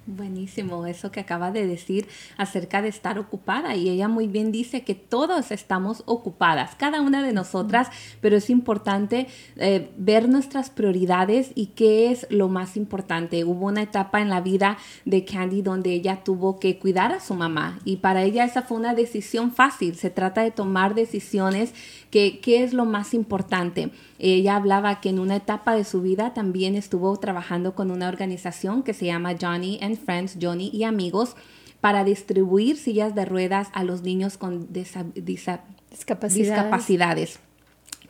Buenísimo 0.09 0.87
eso 0.87 1.11
que 1.11 1.19
acaba 1.19 1.51
de 1.51 1.67
decir 1.67 2.07
acerca 2.37 2.81
de 2.81 2.87
estar 2.87 3.19
ocupada 3.19 3.75
y 3.75 3.89
ella 3.89 4.07
muy 4.07 4.29
bien 4.29 4.53
dice 4.53 4.85
que 4.85 4.95
todos 4.95 5.51
estamos 5.51 6.05
ocupadas, 6.07 6.77
cada 6.77 7.01
una 7.01 7.25
de 7.25 7.33
nosotras, 7.33 7.89
pero 8.21 8.37
es 8.37 8.49
importante 8.49 9.27
eh, 9.57 9.91
ver 9.97 10.29
nuestras 10.29 10.71
prioridades 10.71 11.51
y 11.57 11.67
qué 11.75 12.13
es 12.13 12.29
lo 12.31 12.49
más 12.49 12.77
importante. 12.77 13.45
Hubo 13.45 13.67
una 13.67 13.83
etapa 13.83 14.21
en 14.21 14.31
la 14.31 14.41
vida 14.41 14.79
de 15.05 15.25
Candy 15.25 15.63
donde 15.63 15.91
ella 15.91 16.23
tuvo 16.23 16.61
que 16.61 16.79
cuidar 16.79 17.11
a 17.11 17.19
su 17.19 17.35
mamá 17.35 17.81
y 17.85 17.97
para 17.97 18.23
ella 18.23 18.45
esa 18.45 18.63
fue 18.63 18.77
una 18.77 18.95
decisión 18.95 19.51
fácil. 19.51 19.97
Se 19.97 20.11
trata 20.11 20.43
de 20.43 20.53
tomar 20.53 20.95
decisiones 20.95 21.75
que 22.17 22.41
qué 22.41 22.65
es 22.65 22.73
lo 22.73 22.87
más 22.87 23.13
importante. 23.13 23.91
Ella 24.19 24.57
hablaba 24.57 25.03
que 25.03 25.11
en 25.11 25.19
una 25.19 25.37
etapa 25.37 25.77
de 25.77 25.85
su 25.85 26.01
vida 26.01 26.33
también 26.33 26.75
estuvo 26.75 27.15
trabajando 27.19 27.75
con 27.75 27.91
una 27.91 28.09
organización 28.09 28.83
que 28.83 28.95
se 28.95 29.05
llama 29.05 29.35
Johnny 29.39 29.79
and 29.83 29.99
Friends, 29.99 30.39
Johnny 30.41 30.71
y 30.73 30.85
amigos, 30.85 31.37
para 31.83 32.05
distribuir 32.05 32.79
sillas 32.79 33.15
de 33.15 33.27
ruedas 33.27 33.69
a 33.75 33.85
los 33.85 34.01
niños 34.01 34.39
con 34.39 34.67
discapacidades 34.73 37.39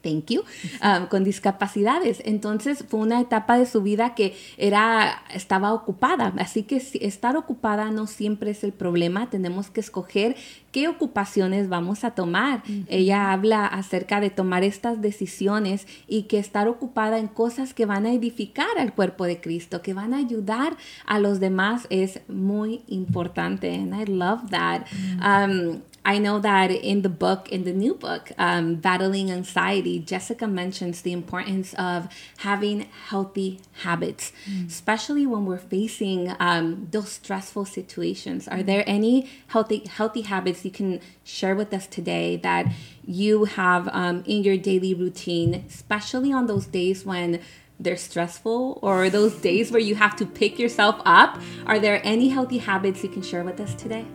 thank 0.06 0.30
you, 0.30 0.44
um, 0.82 1.06
con 1.08 1.24
discapacidades. 1.24 2.22
Entonces 2.24 2.84
fue 2.88 3.00
una 3.00 3.20
etapa 3.20 3.58
de 3.58 3.66
su 3.66 3.82
vida 3.82 4.14
que 4.14 4.36
era, 4.56 5.22
estaba 5.34 5.72
ocupada. 5.72 6.32
Así 6.38 6.62
que 6.62 6.76
estar 7.00 7.36
ocupada 7.36 7.90
no 7.90 8.06
siempre 8.06 8.52
es 8.52 8.62
el 8.62 8.72
problema. 8.72 9.28
Tenemos 9.30 9.70
que 9.70 9.80
escoger 9.80 10.36
qué 10.70 10.88
ocupaciones 10.88 11.68
vamos 11.68 12.04
a 12.04 12.12
tomar. 12.12 12.62
Ella 12.88 13.32
habla 13.32 13.66
acerca 13.66 14.20
de 14.20 14.30
tomar 14.30 14.62
estas 14.62 15.00
decisiones 15.00 15.86
y 16.06 16.24
que 16.24 16.38
estar 16.38 16.68
ocupada 16.68 17.18
en 17.18 17.28
cosas 17.28 17.74
que 17.74 17.86
van 17.86 18.06
a 18.06 18.12
edificar 18.12 18.78
al 18.78 18.92
cuerpo 18.92 19.24
de 19.24 19.40
Cristo, 19.40 19.82
que 19.82 19.94
van 19.94 20.14
a 20.14 20.18
ayudar 20.18 20.76
a 21.06 21.18
los 21.18 21.40
demás 21.40 21.86
es 21.90 22.20
muy 22.28 22.82
importante. 22.86 23.74
And 23.74 23.94
I 23.94 24.04
love 24.04 24.50
that. 24.50 24.86
Um, 25.20 25.80
I 26.06 26.18
know 26.18 26.38
that 26.38 26.70
in 26.70 27.02
the 27.02 27.08
book, 27.08 27.48
in 27.50 27.64
the 27.64 27.72
new 27.72 27.92
book, 27.92 28.30
um, 28.38 28.76
Battling 28.76 29.32
Anxiety, 29.32 29.98
Jessica 29.98 30.46
mentions 30.46 31.02
the 31.02 31.12
importance 31.12 31.74
of 31.74 32.06
having 32.38 32.86
healthy 33.08 33.60
habits, 33.82 34.32
mm. 34.48 34.68
especially 34.68 35.26
when 35.26 35.46
we're 35.46 35.58
facing 35.58 36.32
um, 36.38 36.86
those 36.92 37.10
stressful 37.10 37.64
situations. 37.64 38.46
Are 38.46 38.62
there 38.62 38.84
any 38.86 39.28
healthy 39.48 39.84
healthy 39.88 40.20
habits 40.22 40.64
you 40.64 40.70
can 40.70 41.00
share 41.24 41.56
with 41.56 41.74
us 41.74 41.88
today 41.88 42.36
that 42.36 42.72
you 43.04 43.44
have 43.44 43.88
um, 43.88 44.22
in 44.26 44.44
your 44.44 44.56
daily 44.56 44.94
routine, 44.94 45.64
especially 45.66 46.32
on 46.32 46.46
those 46.46 46.66
days 46.66 47.04
when 47.04 47.40
they're 47.80 47.96
stressful 47.96 48.78
or 48.80 49.10
those 49.10 49.34
days 49.34 49.72
where 49.72 49.80
you 49.80 49.96
have 49.96 50.14
to 50.16 50.24
pick 50.24 50.56
yourself 50.56 51.00
up? 51.04 51.40
Are 51.66 51.80
there 51.80 52.00
any 52.04 52.28
healthy 52.28 52.58
habits 52.58 53.02
you 53.02 53.08
can 53.08 53.22
share 53.22 53.42
with 53.42 53.58
us 53.58 53.74
today? 53.74 54.06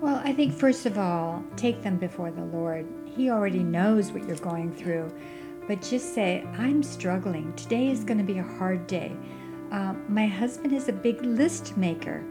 Well, 0.00 0.22
I 0.24 0.32
think 0.32 0.54
first 0.54 0.86
of 0.86 0.96
all, 0.96 1.44
take 1.56 1.82
them 1.82 1.98
before 1.98 2.30
the 2.30 2.44
Lord. 2.44 2.86
He 3.04 3.28
already 3.28 3.62
knows 3.62 4.12
what 4.12 4.26
you're 4.26 4.36
going 4.36 4.72
through. 4.74 5.12
But 5.68 5.82
just 5.82 6.14
say, 6.14 6.42
I'm 6.56 6.82
struggling. 6.82 7.52
Today 7.52 7.90
is 7.90 8.02
going 8.02 8.16
to 8.16 8.24
be 8.24 8.38
a 8.38 8.42
hard 8.42 8.86
day. 8.86 9.14
Uh, 9.70 9.92
my 10.08 10.26
husband 10.26 10.72
is 10.72 10.88
a 10.88 10.92
big 10.92 11.20
list 11.22 11.76
maker. 11.76 12.24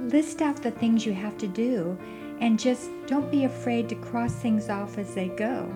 List 0.00 0.42
out 0.42 0.60
the 0.60 0.72
things 0.72 1.06
you 1.06 1.12
have 1.12 1.38
to 1.38 1.46
do 1.46 1.96
and 2.40 2.58
just 2.58 2.90
don't 3.06 3.30
be 3.30 3.44
afraid 3.44 3.88
to 3.90 3.94
cross 3.94 4.34
things 4.34 4.68
off 4.68 4.98
as 4.98 5.14
they 5.14 5.28
go. 5.28 5.72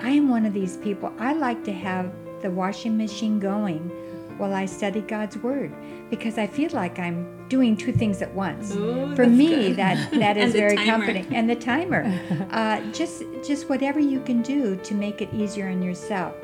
I 0.00 0.08
am 0.08 0.30
one 0.30 0.46
of 0.46 0.54
these 0.54 0.78
people. 0.78 1.12
I 1.18 1.34
like 1.34 1.64
to 1.64 1.72
have 1.72 2.10
the 2.40 2.50
washing 2.50 2.96
machine 2.96 3.38
going 3.38 3.90
while 4.38 4.54
I 4.54 4.66
study 4.66 5.00
God's 5.00 5.36
Word 5.38 5.72
because 6.10 6.38
I 6.38 6.46
feel 6.46 6.70
like 6.72 6.98
I'm 6.98 7.48
doing 7.48 7.76
two 7.76 7.92
things 7.92 8.22
at 8.22 8.32
once. 8.34 8.74
Ooh, 8.74 9.14
For 9.16 9.26
me, 9.26 9.68
good. 9.68 9.76
that 9.76 10.10
that 10.12 10.36
is 10.36 10.52
very 10.52 10.76
timer. 10.76 10.90
comforting, 10.90 11.34
and 11.34 11.48
the 11.48 11.56
timer. 11.56 12.04
uh, 12.50 12.80
just 12.92 13.22
just 13.44 13.68
whatever 13.68 14.00
you 14.00 14.20
can 14.20 14.42
do 14.42 14.76
to 14.76 14.94
make 14.94 15.20
it 15.22 15.32
easier 15.32 15.68
on 15.68 15.82
yourself. 15.82 16.34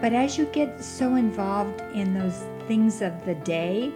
But 0.00 0.12
as 0.14 0.38
you 0.38 0.46
get 0.46 0.82
so 0.82 1.16
involved 1.16 1.80
in 1.94 2.14
those 2.14 2.44
things 2.66 3.02
of 3.02 3.12
the 3.26 3.34
day, 3.34 3.92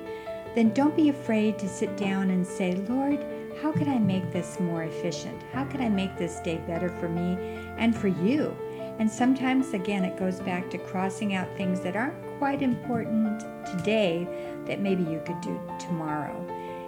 then 0.55 0.71
don't 0.75 0.95
be 0.95 1.09
afraid 1.09 1.59
to 1.59 1.69
sit 1.69 1.97
down 1.97 2.31
and 2.31 2.47
say, 2.47 2.75
Lord, 2.89 3.25
how 3.63 3.73
could 3.73 3.89
I 3.89 3.99
make 3.99 4.31
this 4.33 4.61
more 4.61 4.83
efficient? 4.83 5.41
How 5.53 5.65
could 5.65 5.81
I 5.81 5.89
make 5.89 6.19
this 6.19 6.41
day 6.41 6.61
better 6.67 6.91
for 7.01 7.09
me 7.09 7.39
and 7.79 7.97
for 7.97 8.09
you? 8.09 8.55
And 8.99 9.11
sometimes, 9.11 9.73
again, 9.75 10.05
it 10.05 10.17
goes 10.19 10.41
back 10.41 10.71
to 10.71 10.79
crossing 10.79 11.35
out 11.35 11.49
things 11.57 11.81
that 11.81 11.97
aren't 11.97 12.15
quite 12.39 12.63
important 12.63 13.41
today 13.67 14.27
that 14.67 14.81
maybe 14.81 15.03
you 15.03 15.23
could 15.27 15.41
do 15.41 15.61
tomorrow. 15.79 16.35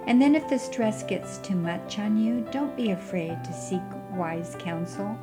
And 0.05 0.21
then, 0.21 0.35
if 0.35 0.47
the 0.47 0.57
stress 0.57 1.03
gets 1.03 1.37
too 1.39 1.55
much 1.55 1.99
on 1.99 2.17
you, 2.17 2.47
don't 2.51 2.75
be 2.77 2.91
afraid 2.91 3.43
to 3.43 3.53
seek 3.53 3.81
wise 4.11 4.55
counsel. 4.57 5.17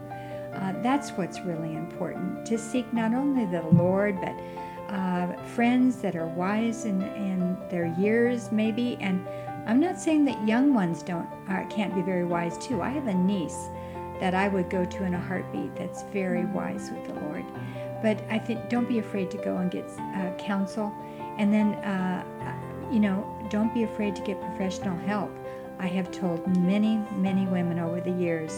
Uh, 0.53 0.75
that's 0.83 1.11
what's 1.13 1.41
really 1.41 1.75
important 1.75 2.45
to 2.47 2.59
seek 2.59 2.93
not 2.93 3.15
only 3.15 3.47
the 3.47 3.63
Lord, 3.63 4.21
but 4.21 4.35
uh, 4.95 5.37
friends 5.55 5.97
that 5.97 6.15
are 6.15 6.27
wise 6.27 6.85
in, 6.85 7.03
in 7.03 7.57
their 7.71 7.87
years, 7.99 8.53
maybe. 8.53 8.99
And 9.01 9.27
I'm 9.67 9.81
not 9.81 9.99
saying 9.99 10.27
that 10.27 10.47
young 10.47 10.75
ones 10.75 11.03
don't 11.03 11.27
uh, 11.49 11.65
can't 11.69 11.95
be 11.95 12.03
very 12.03 12.25
wise 12.25 12.59
too. 12.59 12.83
I 12.83 12.91
have 12.91 13.07
a 13.07 13.15
niece 13.15 13.69
that 14.21 14.35
I 14.35 14.49
would 14.49 14.71
go 14.71 14.85
to 14.85 15.05
in 15.05 15.15
a 15.15 15.21
heartbeat 15.21 15.75
that's 15.75 16.03
very 16.05 16.45
wise 16.45 16.91
with 16.91 17.07
the 17.07 17.15
Lord. 17.21 17.45
But 18.05 18.23
I 18.29 18.39
think 18.39 18.69
don't 18.69 18.87
be 18.87 18.99
afraid 18.99 19.31
to 19.31 19.39
go 19.39 19.57
and 19.57 19.71
get 19.71 19.87
uh, 19.99 20.31
counsel, 20.37 20.93
and 21.39 21.51
then 21.51 21.69
uh, 21.77 22.23
you 22.93 23.01
know 23.01 23.17
don't 23.49 23.73
be 23.73 23.85
afraid 23.85 24.15
to 24.17 24.23
get 24.23 24.39
professional 24.43 24.99
help. 25.07 25.31
I 25.79 25.87
have 25.87 26.11
told 26.11 26.47
many 26.59 26.95
many 27.17 27.47
women 27.47 27.79
over 27.79 28.03
the 28.03 28.13
years, 28.27 28.53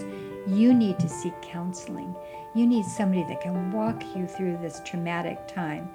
you 0.48 0.74
need 0.74 0.98
to 0.98 1.08
seek 1.08 1.40
counseling. 1.42 2.12
You 2.56 2.66
need 2.66 2.86
somebody 2.86 3.22
that 3.28 3.40
can 3.40 3.70
walk 3.70 4.02
you 4.16 4.26
through 4.26 4.58
this 4.58 4.80
traumatic 4.84 5.46
time. 5.46 5.90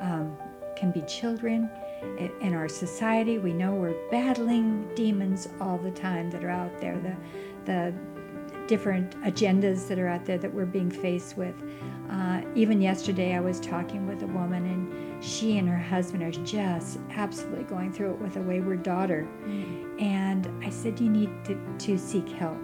Um, 0.00 0.36
can 0.74 0.90
be 0.90 1.02
children. 1.02 1.70
In 2.40 2.54
our 2.54 2.68
society, 2.68 3.38
we 3.38 3.52
know 3.52 3.72
we're 3.72 4.00
battling 4.10 4.88
demons 4.96 5.48
all 5.60 5.78
the 5.78 5.92
time 5.92 6.28
that 6.30 6.42
are 6.42 6.50
out 6.50 6.80
there. 6.80 6.98
The 6.98 7.16
the 7.70 7.94
different 8.66 9.20
agendas 9.22 9.88
that 9.88 9.98
are 9.98 10.08
out 10.08 10.24
there 10.24 10.38
that 10.38 10.52
we're 10.52 10.66
being 10.66 10.90
faced 10.90 11.36
with. 11.36 11.54
Uh, 12.10 12.42
even 12.54 12.80
yesterday, 12.80 13.34
I 13.34 13.40
was 13.40 13.60
talking 13.60 14.06
with 14.06 14.22
a 14.22 14.26
woman, 14.26 14.64
and 14.66 15.24
she 15.24 15.58
and 15.58 15.68
her 15.68 15.78
husband 15.78 16.22
are 16.22 16.44
just 16.44 16.98
absolutely 17.10 17.64
going 17.64 17.92
through 17.92 18.12
it 18.12 18.18
with 18.20 18.36
a 18.36 18.42
wayward 18.42 18.82
daughter. 18.82 19.26
Mm. 19.44 20.00
And 20.00 20.64
I 20.64 20.70
said, 20.70 21.00
You 21.00 21.08
need 21.08 21.30
to, 21.44 21.58
to 21.78 21.98
seek 21.98 22.28
help. 22.28 22.58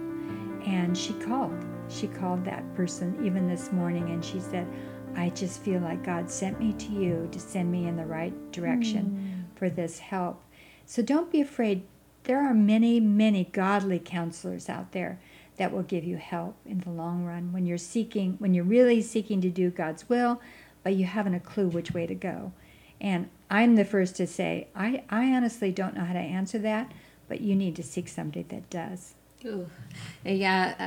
And 0.65 0.97
she 0.97 1.13
called. 1.13 1.65
She 1.89 2.07
called 2.07 2.45
that 2.45 2.73
person 2.75 3.19
even 3.25 3.47
this 3.47 3.71
morning, 3.71 4.09
and 4.09 4.23
she 4.23 4.39
said, 4.39 4.67
I 5.15 5.29
just 5.29 5.61
feel 5.61 5.81
like 5.81 6.03
God 6.03 6.29
sent 6.29 6.59
me 6.59 6.73
to 6.73 6.91
you 6.91 7.29
to 7.31 7.39
send 7.39 7.71
me 7.71 7.87
in 7.87 7.97
the 7.97 8.05
right 8.05 8.51
direction 8.51 9.45
mm. 9.53 9.57
for 9.57 9.69
this 9.69 9.99
help. 9.99 10.43
So 10.85 11.01
don't 11.01 11.31
be 11.31 11.41
afraid. 11.41 11.83
There 12.23 12.41
are 12.41 12.53
many, 12.53 12.99
many 12.99 13.43
godly 13.43 13.99
counselors 13.99 14.69
out 14.69 14.91
there 14.91 15.19
that 15.57 15.71
will 15.71 15.83
give 15.83 16.03
you 16.03 16.17
help 16.17 16.55
in 16.65 16.79
the 16.79 16.89
long 16.89 17.25
run 17.25 17.53
when 17.53 17.65
you're 17.65 17.77
seeking, 17.77 18.35
when 18.39 18.53
you're 18.53 18.63
really 18.63 19.01
seeking 19.01 19.41
to 19.41 19.49
do 19.49 19.69
God's 19.69 20.09
will, 20.09 20.41
but 20.83 20.95
you 20.95 21.05
haven't 21.05 21.35
a 21.35 21.39
clue 21.39 21.67
which 21.67 21.91
way 21.91 22.07
to 22.07 22.15
go. 22.15 22.51
And 22.99 23.29
I'm 23.49 23.75
the 23.75 23.85
first 23.85 24.15
to 24.17 24.27
say, 24.27 24.67
I, 24.75 25.03
I 25.09 25.25
honestly 25.33 25.71
don't 25.71 25.95
know 25.95 26.05
how 26.05 26.13
to 26.13 26.19
answer 26.19 26.57
that, 26.59 26.91
but 27.27 27.41
you 27.41 27.55
need 27.55 27.75
to 27.75 27.83
seek 27.83 28.07
somebody 28.07 28.43
that 28.43 28.69
does. 28.69 29.15
Ella, 30.25 30.77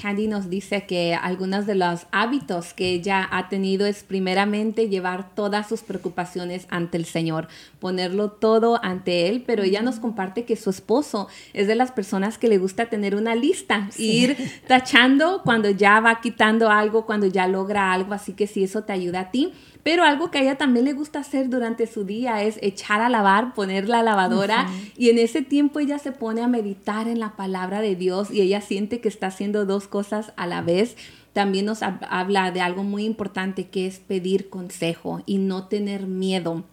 Candy 0.00 0.28
nos 0.28 0.48
dice 0.48 0.86
que 0.86 1.14
algunos 1.14 1.66
de 1.66 1.74
los 1.74 2.06
hábitos 2.12 2.72
que 2.74 2.90
ella 2.90 3.28
ha 3.30 3.48
tenido 3.48 3.86
es 3.86 4.04
primeramente 4.04 4.88
llevar 4.88 5.34
todas 5.34 5.68
sus 5.68 5.82
preocupaciones 5.82 6.66
ante 6.70 6.96
el 6.96 7.04
Señor, 7.04 7.48
ponerlo 7.80 8.30
todo 8.30 8.78
ante 8.84 9.28
Él, 9.28 9.42
pero 9.44 9.64
ella 9.64 9.82
nos 9.82 9.98
comparte 9.98 10.44
que 10.44 10.54
su 10.54 10.70
esposo 10.70 11.28
es 11.52 11.66
de 11.66 11.74
las 11.74 11.90
personas 11.90 12.38
que 12.38 12.48
le 12.48 12.58
gusta 12.58 12.86
tener 12.86 13.16
una 13.16 13.34
lista, 13.34 13.88
ir 13.98 14.36
tachando 14.68 15.42
cuando 15.42 15.70
ya 15.70 15.98
va 15.98 16.20
quitando 16.20 16.70
algo, 16.70 17.04
cuando 17.04 17.26
ya 17.26 17.48
logra 17.48 17.92
algo, 17.92 18.14
así 18.14 18.32
que 18.32 18.46
si 18.46 18.62
eso 18.62 18.84
te 18.84 18.92
ayuda 18.92 19.20
a 19.20 19.30
ti, 19.32 19.52
pero 19.82 20.04
algo 20.04 20.30
que 20.30 20.38
a 20.38 20.42
ella 20.42 20.56
también 20.56 20.86
le 20.86 20.94
gusta 20.94 21.18
hacer 21.18 21.50
durante 21.50 21.86
su 21.86 22.04
día 22.04 22.42
es 22.42 22.58
echar 22.62 23.02
a 23.02 23.10
lavar, 23.10 23.54
poner 23.54 23.88
la 23.88 24.02
lavadora 24.02 24.66
y 24.96 25.10
en 25.10 25.18
ese 25.18 25.42
tiempo 25.42 25.78
ella 25.78 25.98
se 25.98 26.10
pone 26.10 26.42
a 26.42 26.48
meditar 26.48 27.06
en 27.06 27.20
la 27.20 27.36
palabra 27.36 27.82
de 27.82 27.94
Dios 27.94 28.03
y 28.30 28.40
ella 28.40 28.60
siente 28.60 29.00
que 29.00 29.08
está 29.08 29.28
haciendo 29.28 29.66
dos 29.66 29.88
cosas 29.88 30.32
a 30.36 30.46
la 30.46 30.62
vez 30.62 30.96
también 31.32 31.66
nos 31.66 31.82
habla 31.82 32.52
de 32.52 32.60
algo 32.60 32.84
muy 32.84 33.04
importante 33.04 33.68
que 33.68 33.86
es 33.86 33.98
pedir 33.98 34.48
consejo 34.48 35.22
y 35.26 35.38
no 35.38 35.66
tener 35.66 36.06
miedo 36.06 36.64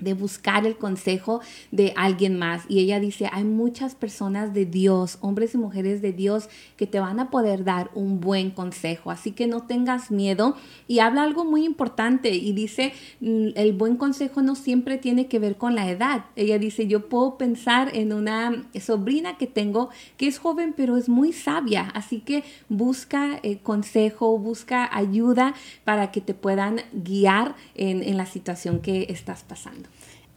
de 0.00 0.14
buscar 0.14 0.66
el 0.66 0.76
consejo 0.76 1.40
de 1.70 1.92
alguien 1.96 2.38
más. 2.38 2.64
Y 2.68 2.80
ella 2.80 3.00
dice, 3.00 3.28
hay 3.32 3.44
muchas 3.44 3.94
personas 3.94 4.54
de 4.54 4.66
Dios, 4.66 5.18
hombres 5.20 5.54
y 5.54 5.58
mujeres 5.58 6.02
de 6.02 6.12
Dios, 6.12 6.48
que 6.76 6.86
te 6.86 7.00
van 7.00 7.20
a 7.20 7.30
poder 7.30 7.64
dar 7.64 7.90
un 7.94 8.20
buen 8.20 8.50
consejo. 8.50 9.10
Así 9.10 9.32
que 9.32 9.46
no 9.46 9.66
tengas 9.66 10.10
miedo. 10.10 10.56
Y 10.88 11.00
habla 11.00 11.22
algo 11.22 11.44
muy 11.44 11.64
importante 11.64 12.30
y 12.30 12.52
dice, 12.52 12.92
mm, 13.20 13.48
el 13.54 13.72
buen 13.72 13.96
consejo 13.96 14.42
no 14.42 14.54
siempre 14.54 14.98
tiene 14.98 15.26
que 15.26 15.38
ver 15.38 15.56
con 15.56 15.74
la 15.74 15.90
edad. 15.90 16.24
Ella 16.36 16.58
dice, 16.58 16.86
yo 16.86 17.08
puedo 17.08 17.36
pensar 17.36 17.90
en 17.94 18.12
una 18.12 18.68
sobrina 18.80 19.36
que 19.36 19.46
tengo 19.46 19.90
que 20.16 20.26
es 20.26 20.38
joven, 20.38 20.74
pero 20.76 20.96
es 20.96 21.08
muy 21.08 21.32
sabia. 21.32 21.90
Así 21.94 22.20
que 22.20 22.44
busca 22.68 23.38
eh, 23.42 23.58
consejo, 23.58 24.38
busca 24.38 24.88
ayuda 24.96 25.54
para 25.84 26.10
que 26.10 26.20
te 26.20 26.34
puedan 26.34 26.80
guiar 26.92 27.54
en, 27.74 28.02
en 28.02 28.16
la 28.16 28.26
situación 28.26 28.80
que 28.80 29.06
estás 29.10 29.42
pasando. 29.42 29.89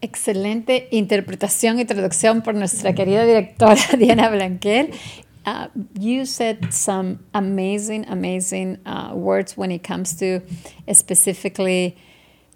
Excelente 0.04 0.90
interpretación 0.92 1.80
y 1.80 1.86
traducción 1.86 2.42
por 2.42 2.56
nuestra 2.56 2.94
querida 2.94 3.26
directora 3.26 3.78
Diana 3.98 4.30
Blanquel. 4.30 4.92
Uh, 5.46 5.70
you 5.98 6.26
said 6.26 6.74
some 6.74 7.20
amazing, 7.34 8.06
amazing 8.10 8.80
uh, 8.86 9.14
words 9.16 9.56
when 9.56 9.72
it 9.72 9.82
comes 9.82 10.14
to 10.18 10.42
specifically 10.92 11.96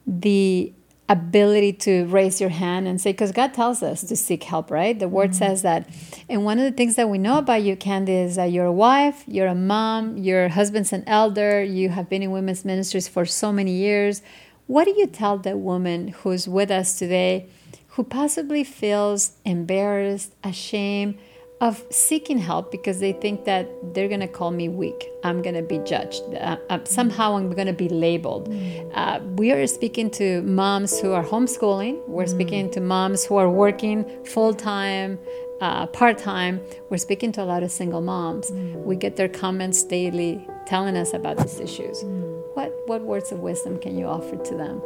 the 0.05 0.73
ability 1.07 1.71
to 1.71 2.05
raise 2.07 2.41
your 2.41 2.49
hand 2.49 2.85
and 2.85 2.99
say, 2.99 3.13
because 3.13 3.31
God 3.31 3.53
tells 3.53 3.81
us 3.81 4.01
to 4.01 4.15
seek 4.17 4.43
help, 4.43 4.69
right? 4.69 4.99
The 4.99 5.07
word 5.07 5.29
mm-hmm. 5.29 5.37
says 5.37 5.61
that. 5.61 5.89
And 6.27 6.43
one 6.43 6.59
of 6.59 6.65
the 6.65 6.73
things 6.73 6.95
that 6.95 7.09
we 7.09 7.17
know 7.17 7.37
about 7.37 7.63
you, 7.63 7.77
Candy, 7.77 8.13
is 8.13 8.35
that 8.35 8.51
you're 8.51 8.65
a 8.65 8.73
wife, 8.73 9.23
you're 9.25 9.47
a 9.47 9.55
mom, 9.55 10.17
your 10.17 10.49
husband's 10.49 10.91
an 10.91 11.05
elder, 11.07 11.63
you 11.63 11.89
have 11.89 12.09
been 12.09 12.23
in 12.23 12.31
women's 12.31 12.65
ministries 12.65 13.07
for 13.07 13.25
so 13.25 13.53
many 13.53 13.71
years. 13.71 14.21
What 14.67 14.83
do 14.83 14.91
you 14.91 15.07
tell 15.07 15.37
the 15.37 15.55
woman 15.55 16.09
who's 16.09 16.45
with 16.45 16.71
us 16.71 16.99
today 16.99 17.47
who 17.91 18.03
possibly 18.03 18.65
feels 18.65 19.31
embarrassed, 19.45 20.35
ashamed 20.43 21.17
of 21.61 21.83
seeking 21.89 22.37
help 22.37 22.69
because 22.69 22.99
they 22.99 23.13
think 23.13 23.45
that 23.45 23.67
they're 23.93 24.09
going 24.09 24.19
to 24.19 24.27
call 24.27 24.51
me 24.51 24.67
weak? 24.67 25.07
I'm 25.23 25.41
going 25.41 25.55
to 25.55 25.61
be 25.61 25.79
judged. 25.79 26.21
Uh, 26.35 26.57
uh, 26.69 26.79
somehow 26.83 27.37
I'm 27.37 27.49
going 27.51 27.67
to 27.67 27.73
be 27.73 27.87
labeled. 27.87 28.53
Uh, 28.93 29.21
we 29.37 29.53
are 29.53 29.65
speaking 29.67 30.11
to 30.11 30.41
moms 30.41 30.99
who 30.99 31.13
are 31.13 31.23
homeschooling, 31.23 32.05
we're 32.05 32.25
mm. 32.25 32.29
speaking 32.29 32.69
to 32.71 32.81
moms 32.81 33.23
who 33.23 33.37
are 33.37 33.49
working 33.49 34.05
full 34.25 34.53
time. 34.53 35.17
Uh, 35.61 35.87
part 35.87 36.19
time, 36.19 36.61
we're 36.91 36.97
speaking 36.97 37.31
to 37.31 37.41
a 37.41 37.45
lot 37.45 37.63
of 37.63 37.71
single 37.71 38.01
moms. 38.01 38.51
Mm. 38.51 38.83
We 38.83 38.95
get 38.95 39.15
their 39.15 39.29
comments 39.29 39.81
daily 39.81 40.45
telling 40.67 40.95
us 40.95 41.13
about 41.13 41.37
these 41.37 41.59
issues. 41.59 42.03
Mm. 42.03 42.36
What, 42.57 42.73
what 42.87 43.01
words 43.03 43.31
of 43.31 43.41
wisdom 43.41 43.77
can 43.77 43.95
you 43.99 44.07
offer 44.07 44.35
to 44.35 44.55
them? 44.55 44.81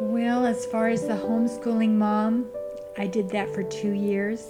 Well, 0.00 0.46
as 0.46 0.64
far 0.64 0.88
as 0.88 1.02
the 1.02 1.12
homeschooling 1.12 1.90
mom, 1.90 2.48
I 2.96 3.06
did 3.06 3.28
that 3.32 3.54
for 3.54 3.62
two 3.62 3.90
years. 3.90 4.46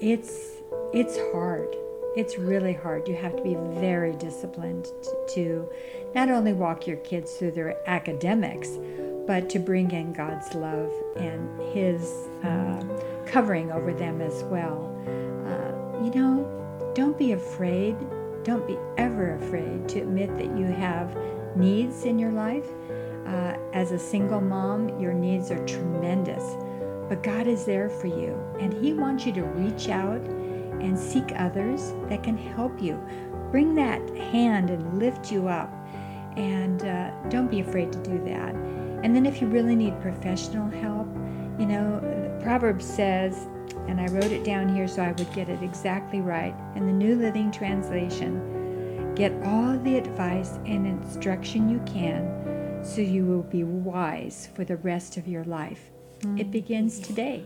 It's 0.00 0.52
it's 0.94 1.18
hard. 1.32 1.74
It's 2.14 2.38
really 2.38 2.72
hard. 2.72 3.08
You 3.08 3.16
have 3.16 3.34
to 3.34 3.42
be 3.42 3.56
very 3.80 4.12
disciplined 4.12 4.92
to 5.30 5.68
not 6.14 6.30
only 6.30 6.52
walk 6.52 6.86
your 6.86 6.98
kids 6.98 7.32
through 7.32 7.50
their 7.50 7.76
academics, 7.88 8.78
but 9.26 9.50
to 9.50 9.58
bring 9.58 9.90
in 9.90 10.12
God's 10.12 10.54
love 10.54 10.92
and 11.16 11.74
His 11.74 12.28
uh, 12.44 12.80
covering 13.26 13.72
over 13.72 13.92
them 13.92 14.20
as 14.20 14.44
well. 14.44 14.86
Uh, 15.48 16.04
you 16.04 16.12
know, 16.12 16.92
don't 16.94 17.18
be 17.18 17.32
afraid. 17.32 17.96
Don't 18.44 18.68
be 18.68 18.78
ever 18.96 19.34
afraid 19.34 19.88
to 19.88 20.00
admit 20.00 20.38
that 20.38 20.56
you 20.56 20.66
have 20.66 21.14
needs 21.56 22.04
in 22.04 22.18
your 22.18 22.32
life. 22.32 22.68
Uh, 23.26 23.56
as 23.72 23.92
a 23.92 23.98
single 23.98 24.40
mom, 24.40 24.98
your 25.00 25.12
needs 25.12 25.50
are 25.50 25.64
tremendous, 25.66 26.42
but 27.08 27.22
God 27.22 27.46
is 27.46 27.64
there 27.64 27.88
for 27.88 28.06
you, 28.06 28.38
and 28.58 28.72
He 28.72 28.92
wants 28.92 29.26
you 29.26 29.32
to 29.34 29.42
reach 29.42 29.88
out 29.88 30.20
and 30.20 30.98
seek 30.98 31.32
others 31.36 31.92
that 32.08 32.22
can 32.22 32.36
help 32.36 32.80
you. 32.82 33.00
Bring 33.50 33.74
that 33.74 34.00
hand 34.16 34.70
and 34.70 34.98
lift 34.98 35.30
you 35.30 35.48
up, 35.48 35.72
and 36.36 36.82
uh, 36.84 37.10
don't 37.28 37.50
be 37.50 37.60
afraid 37.60 37.92
to 37.92 37.98
do 38.02 38.22
that. 38.24 38.54
And 39.02 39.14
then, 39.14 39.26
if 39.26 39.40
you 39.40 39.46
really 39.48 39.76
need 39.76 40.00
professional 40.00 40.68
help, 40.68 41.08
you 41.58 41.66
know, 41.66 42.38
Proverbs 42.42 42.84
says, 42.84 43.46
and 43.86 44.00
I 44.00 44.06
wrote 44.06 44.32
it 44.32 44.44
down 44.44 44.74
here 44.74 44.88
so 44.88 45.02
I 45.02 45.12
would 45.12 45.32
get 45.32 45.48
it 45.48 45.62
exactly 45.62 46.20
right 46.20 46.54
in 46.74 46.86
the 46.86 46.92
New 46.92 47.16
Living 47.16 47.50
Translation 47.50 48.59
Get 49.14 49.32
all 49.44 49.76
the 49.78 49.96
advice 49.96 50.58
and 50.66 50.86
instruction 50.86 51.68
you 51.68 51.80
can 51.84 52.40
so 52.82 53.00
you 53.00 53.24
will 53.24 53.42
be 53.42 53.64
wise 53.64 54.48
for 54.54 54.64
the 54.64 54.76
rest 54.76 55.16
of 55.16 55.26
your 55.26 55.44
life. 55.44 55.90
Mm. 56.20 56.40
It 56.40 56.50
begins 56.50 57.00
today. 57.00 57.44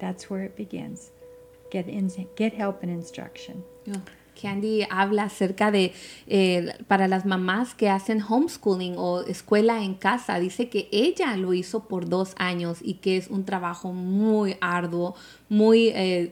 That's 0.00 0.28
where 0.28 0.42
it 0.42 0.56
begins. 0.56 1.12
Get, 1.70 1.86
in, 1.86 2.10
get 2.34 2.52
help 2.52 2.82
and 2.82 2.90
instruction. 2.90 3.62
Oh, 3.88 4.02
Candy 4.40 4.86
habla 4.90 5.24
acerca 5.24 5.70
de 5.70 5.92
eh, 6.26 6.72
para 6.88 7.08
las 7.08 7.24
mamás 7.24 7.74
que 7.74 7.88
hacen 7.88 8.20
homeschooling 8.20 8.94
o 8.96 9.22
escuela 9.22 9.82
en 9.82 9.94
casa. 9.94 10.40
Dice 10.40 10.68
que 10.68 10.88
ella 10.90 11.36
lo 11.36 11.52
hizo 11.52 11.84
por 11.84 12.08
dos 12.08 12.34
años 12.36 12.78
y 12.82 12.94
que 12.94 13.16
es 13.16 13.28
un 13.28 13.44
trabajo 13.44 13.92
muy 13.92 14.56
arduo, 14.60 15.14
muy 15.50 15.88
eh, 15.88 16.30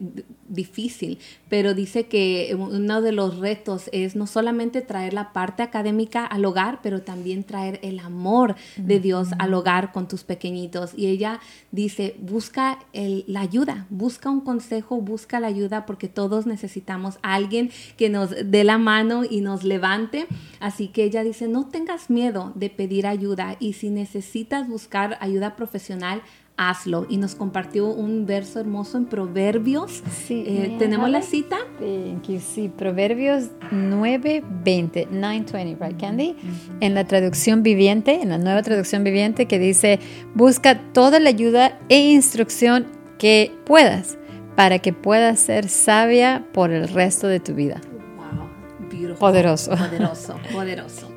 difícil, 0.48 1.18
pero 1.50 1.74
dice 1.74 2.06
que 2.06 2.56
uno 2.58 3.02
de 3.02 3.12
los 3.12 3.36
retos 3.38 3.90
es 3.92 4.16
no 4.16 4.26
solamente 4.26 4.80
traer 4.80 5.12
la 5.12 5.32
parte 5.32 5.62
académica 5.62 6.24
al 6.24 6.44
hogar, 6.44 6.78
pero 6.82 7.02
también 7.02 7.44
traer 7.44 7.80
el 7.82 7.98
amor 7.98 8.54
de 8.76 9.00
Dios 9.00 9.28
al 9.38 9.52
hogar 9.54 9.92
con 9.92 10.08
tus 10.08 10.24
pequeñitos. 10.24 10.92
Y 10.96 11.08
ella 11.08 11.40
dice, 11.72 12.14
busca 12.20 12.78
el- 12.92 13.24
la 13.26 13.40
ayuda, 13.40 13.86
busca 13.90 14.30
un 14.30 14.40
consejo, 14.40 15.00
busca 15.00 15.40
la 15.40 15.48
ayuda, 15.48 15.84
porque 15.84 16.08
todos 16.08 16.46
necesitamos 16.46 17.18
a 17.22 17.34
alguien 17.34 17.70
que 17.96 18.08
nos 18.08 18.30
dé 18.30 18.64
la 18.64 18.78
mano 18.78 19.24
y 19.28 19.40
nos 19.42 19.64
levante. 19.64 20.26
Así 20.60 20.88
que 20.88 21.04
ella 21.04 21.24
dice, 21.24 21.48
no 21.48 21.66
tengas 21.68 22.08
miedo 22.08 22.52
de 22.54 22.70
pedir 22.70 23.06
ayuda 23.06 23.56
y 23.58 23.72
si 23.74 23.90
necesitas 23.90 24.68
buscar 24.68 25.18
ayuda 25.20 25.56
profesional, 25.56 26.22
hazlo. 26.58 27.06
Y 27.08 27.16
nos 27.16 27.34
compartió 27.34 27.86
un 27.86 28.26
verso 28.26 28.60
hermoso 28.60 28.98
en 28.98 29.06
Proverbios. 29.06 30.02
Sí, 30.26 30.44
Eh, 30.46 30.76
¿Tenemos 30.78 31.08
la 31.08 31.20
it? 31.20 31.24
cita? 31.24 31.56
Thank 31.78 32.28
you. 32.28 32.40
Sí, 32.40 32.68
Proverbios 32.68 33.44
9:20, 33.70 35.08
9:20, 35.10 35.76
right, 35.80 35.98
Candy? 36.00 36.36
En 36.80 36.94
la 36.94 37.04
traducción 37.04 37.62
viviente, 37.62 38.20
en 38.20 38.28
la 38.28 38.38
nueva 38.38 38.62
traducción 38.62 39.04
viviente, 39.04 39.46
que 39.46 39.58
dice: 39.58 39.98
Busca 40.34 40.78
toda 40.92 41.20
la 41.20 41.30
ayuda 41.30 41.78
e 41.88 41.98
instrucción 42.10 42.86
que 43.18 43.52
puedas 43.64 44.18
para 44.56 44.80
que 44.80 44.92
puedas 44.92 45.38
ser 45.40 45.68
sabia 45.68 46.44
por 46.52 46.70
el 46.72 46.88
resto 46.88 47.28
de 47.28 47.38
tu 47.40 47.54
vida. 47.54 47.80
Wow, 48.16 48.88
beautiful. 48.90 49.16
Poderoso. 49.18 49.70
Poderoso, 49.76 50.36
poderoso. 50.52 51.08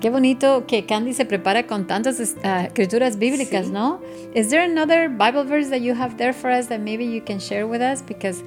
Qué 0.00 0.10
bonito 0.10 0.64
que 0.66 0.86
Candy 0.86 1.12
se 1.12 1.24
prepara 1.24 1.66
con 1.66 1.86
tantas 1.86 2.20
uh, 2.20 2.48
escrituras 2.66 3.18
bíblicas, 3.18 3.66
Sí. 3.66 3.72
¿no? 3.72 4.00
Is 4.34 4.48
there 4.50 4.62
another 4.62 5.08
Bible 5.08 5.44
verse 5.44 5.70
that 5.70 5.80
you 5.80 5.94
have 5.94 6.16
there 6.18 6.32
for 6.32 6.50
us 6.50 6.68
that 6.68 6.80
maybe 6.80 7.04
you 7.04 7.20
can 7.20 7.40
share 7.40 7.66
with 7.66 7.80
us? 7.80 8.00
Because 8.02 8.42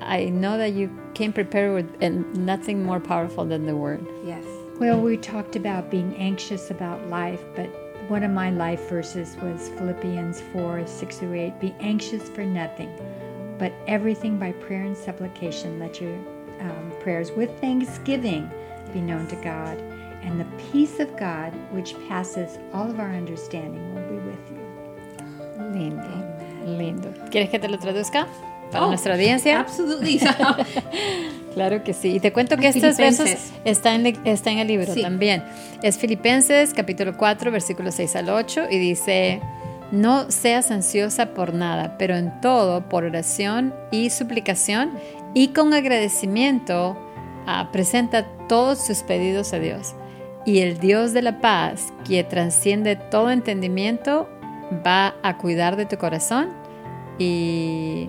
I 0.00 0.30
know 0.30 0.56
that 0.56 0.72
you 0.72 0.88
came 1.14 1.32
prepared 1.32 1.74
with 1.74 1.86
and 2.00 2.24
nothing 2.46 2.82
more 2.82 3.00
powerful 3.00 3.44
than 3.44 3.66
the 3.66 3.76
word. 3.76 4.06
Yes. 4.24 4.44
Well, 4.80 5.00
we 5.00 5.16
talked 5.18 5.56
about 5.56 5.90
being 5.90 6.14
anxious 6.16 6.70
about 6.70 7.06
life, 7.08 7.42
but 7.54 7.66
one 8.08 8.22
of 8.22 8.30
my 8.30 8.50
life 8.50 8.88
verses 8.88 9.36
was 9.42 9.68
Philippians 9.76 10.40
4 10.52 10.86
6 10.86 11.18
through 11.18 11.34
8. 11.34 11.60
Be 11.60 11.74
anxious 11.80 12.28
for 12.30 12.44
nothing, 12.44 12.90
but 13.58 13.72
everything 13.86 14.38
by 14.38 14.52
prayer 14.52 14.82
and 14.84 14.96
supplication. 14.96 15.78
Let 15.78 16.00
your 16.00 16.14
um, 16.60 16.92
prayers 17.00 17.32
with 17.32 17.50
thanksgiving 17.60 18.50
be 18.92 19.00
known 19.00 19.26
to 19.28 19.36
God, 19.36 19.76
and 20.26 20.38
the 20.40 20.46
peace 20.72 21.00
of 21.00 21.08
God, 21.18 21.52
which 21.72 21.94
passes 22.08 22.58
all 22.74 22.90
of 22.90 22.98
our 22.98 23.14
understanding, 23.14 23.94
will 23.94 24.02
be 24.08 24.16
with 24.16 24.50
you. 24.50 25.72
Lindo, 25.72 26.08
lindo. 26.66 27.08
¿Quieres 27.30 27.48
que 27.50 27.58
te 27.58 27.68
lo 27.68 27.78
traduzca 27.78 28.26
para 28.70 28.84
Oh, 28.84 28.88
nuestra 28.88 29.14
audiencia? 29.14 29.60
Absolutely. 29.60 30.20
Claro 31.54 31.82
que 31.82 31.94
sí. 31.94 32.16
Y 32.16 32.20
te 32.20 32.34
cuento 32.34 32.58
que 32.58 32.68
estos 32.68 32.98
versos 32.98 33.30
están 33.64 34.04
en, 34.06 34.18
está 34.26 34.50
en 34.50 34.58
el 34.58 34.68
libro 34.68 34.92
Sí. 34.92 35.00
también. 35.00 35.42
Es 35.82 35.96
Filipenses 35.96 36.74
capítulo 36.74 37.16
4, 37.16 37.50
versículos 37.50 37.94
6 37.94 38.14
al 38.16 38.28
8 38.28 38.64
y 38.70 38.76
dice, 38.78 39.40
no 39.90 40.30
seas 40.30 40.70
ansiosa 40.70 41.32
por 41.32 41.54
nada, 41.54 41.96
pero 41.96 42.14
en 42.14 42.42
todo, 42.42 42.86
por 42.90 43.04
oración 43.04 43.72
y 43.90 44.10
suplicación 44.10 44.90
y 45.32 45.48
con 45.54 45.72
agradecimiento, 45.72 46.98
ah, 47.46 47.70
presenta 47.72 48.26
todos 48.48 48.86
tus 48.86 48.98
pedidos 48.98 49.54
a 49.54 49.58
Dios. 49.58 49.94
Y 50.46 50.60
el 50.60 50.78
Dios 50.78 51.12
de 51.12 51.22
la 51.22 51.40
paz, 51.40 51.92
que 52.06 52.22
transciende 52.22 52.94
todo 52.96 53.30
entendimiento, 53.30 54.28
va 54.86 55.14
a 55.22 55.38
cuidar 55.38 55.76
de 55.76 55.86
tu 55.86 55.96
corazón 55.98 56.50
y 57.18 58.08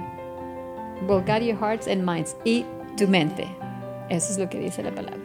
will 1.08 1.24
guard 1.26 1.42
your 1.44 1.58
hearts 1.60 1.88
and 1.88 2.04
minds 2.04 2.36
y 2.46 2.64
tu 2.96 3.08
mente. 3.08 3.48
Eso 4.10 4.32
es 4.34 4.38
lo 4.40 4.48
que 4.50 4.60
dice 4.60 4.84
la 4.84 4.94
palabra. 4.94 5.18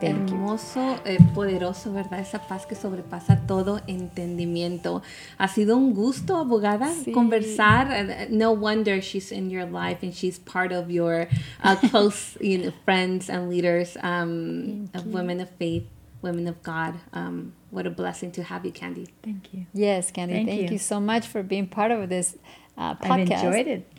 Thank. 0.00 0.30
Hermoso, 0.30 0.96
eh, 1.04 1.18
poderoso, 1.34 1.92
¿verdad? 1.92 2.18
Esa 2.20 2.40
paz 2.40 2.66
que 2.66 2.74
sobrepasa 2.74 3.40
todo 3.46 3.80
entendimiento. 3.86 5.02
Ha 5.38 5.48
sido 5.48 5.76
un 5.76 5.94
gusto, 5.94 6.36
abogada, 6.36 6.90
Sí. 6.92 7.12
conversar. 7.12 7.88
Uh, 7.88 8.26
No 8.34 8.52
wonder 8.52 9.00
she's 9.02 9.30
in 9.30 9.50
your 9.50 9.66
life 9.70 9.98
and 10.02 10.12
she's 10.12 10.38
part 10.38 10.72
of 10.72 10.90
your 10.90 11.28
uh, 11.62 11.76
close 11.90 12.36
you 12.40 12.58
know, 12.58 12.72
friends 12.84 13.30
and 13.30 13.48
leaders 13.50 13.96
um, 14.02 14.88
of 14.94 15.06
women 15.06 15.40
of 15.40 15.48
faith, 15.58 15.84
women 16.24 16.48
of 16.48 16.60
God. 16.62 16.98
Um, 17.12 17.52
what 17.70 17.86
a 17.86 17.90
blessing 17.90 18.32
to 18.32 18.42
have 18.42 18.64
you, 18.64 18.72
Candy. 18.72 19.06
Thank 19.22 19.54
you. 19.54 19.66
Yes, 19.72 20.10
Candy, 20.10 20.34
thank, 20.34 20.48
Thank 20.48 20.62
you. 20.62 20.68
you. 20.72 20.78
so 20.78 20.98
much 20.98 21.26
for 21.28 21.42
being 21.42 21.68
part 21.68 21.92
of 21.92 22.08
this 22.08 22.36
uh, 22.76 22.94
podcast. 22.96 23.30
I've 23.30 23.44
enjoyed 23.44 23.66
it. 23.68 23.92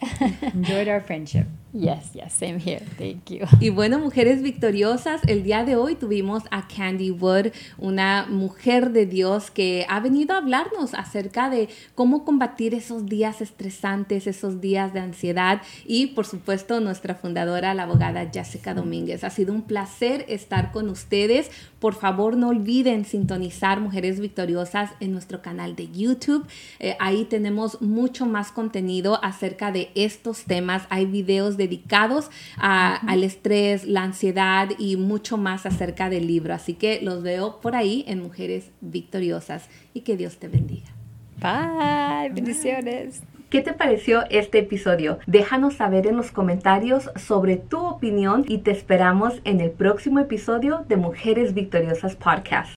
enjoyed 0.53 0.87
our 0.87 0.99
friendship. 0.99 1.47
Yes, 1.77 2.13
yes, 2.13 2.33
same 2.33 2.57
here. 2.57 2.85
Thank 2.97 3.31
you. 3.31 3.45
Y 3.59 3.69
bueno, 3.69 3.99
mujeres 3.99 4.41
victoriosas, 4.41 5.21
el 5.27 5.43
día 5.43 5.65
de 5.65 5.75
hoy 5.75 5.95
tuvimos 5.95 6.43
a 6.49 6.69
Candy 6.69 7.11
Wood, 7.11 7.47
una 7.77 8.27
mujer 8.29 8.91
de 8.91 9.05
Dios 9.05 9.51
que 9.51 9.85
ha 9.89 9.99
venido 9.99 10.35
a 10.35 10.37
hablarnos 10.37 10.93
acerca 10.93 11.49
de 11.49 11.67
cómo 11.93 12.23
combatir 12.23 12.73
esos 12.73 13.07
días 13.07 13.41
estresantes, 13.41 14.25
esos 14.25 14.61
días 14.61 14.93
de 14.93 15.01
ansiedad 15.01 15.61
y 15.85 16.07
por 16.07 16.25
supuesto 16.25 16.79
nuestra 16.79 17.15
fundadora, 17.15 17.73
la 17.73 17.83
abogada 17.83 18.29
Jessica 18.33 18.73
Domínguez. 18.73 19.25
Ha 19.25 19.29
sido 19.29 19.53
un 19.53 19.63
placer 19.63 20.25
estar 20.29 20.71
con 20.71 20.89
ustedes. 20.89 21.51
Por 21.79 21.93
favor, 21.93 22.37
no 22.37 22.49
olviden 22.49 23.03
sintonizar 23.03 23.81
Mujeres 23.81 24.21
Victoriosas 24.21 24.91
en 25.01 25.11
nuestro 25.11 25.41
canal 25.41 25.75
de 25.75 25.91
YouTube. 25.91 26.47
Eh, 26.79 26.95
ahí 26.99 27.25
tenemos 27.25 27.81
mucho 27.81 28.25
más 28.25 28.53
contenido 28.53 29.19
acerca 29.23 29.73
de 29.73 29.91
estos 29.93 30.45
temas. 30.45 30.83
Hay 30.89 31.05
videos 31.05 31.57
dedicados 31.67 32.29
a- 32.57 32.95
al 32.95 33.23
estrés, 33.23 33.85
la 33.85 34.03
ansiedad 34.03 34.69
y 34.77 34.95
mucho 34.97 35.37
más 35.37 35.65
acerca 35.65 36.09
del 36.09 36.27
libro. 36.27 36.53
Así 36.53 36.73
que 36.73 36.99
los 37.01 37.23
veo 37.23 37.59
por 37.61 37.75
ahí 37.75 38.03
en 38.07 38.21
Mujeres 38.21 38.71
Victoriosas 38.81 39.69
y 39.93 40.01
que 40.01 40.17
Dios 40.17 40.37
te 40.37 40.47
bendiga. 40.47 40.87
Bye. 41.41 42.29
Bendiciones. 42.33 43.21
¿Qué 43.49 43.61
te 43.61 43.73
pareció 43.73 44.23
este 44.31 44.59
episodio? 44.59 45.19
Déjanos 45.27 45.75
saber 45.75 46.07
en 46.07 46.17
los 46.17 46.31
comentarios 46.31 47.09
sobre 47.15 47.57
tu 47.57 47.77
opinión 47.79 48.43
y 48.47 48.57
te 48.59 48.71
esperamos 48.71 49.33
en 49.43 49.61
el 49.61 49.71
próximo 49.71 50.19
episodio 50.19 50.83
de 50.89 50.97
Mujeres 50.97 51.53
Victoriosas 51.53 52.15
Podcast. 52.15 52.71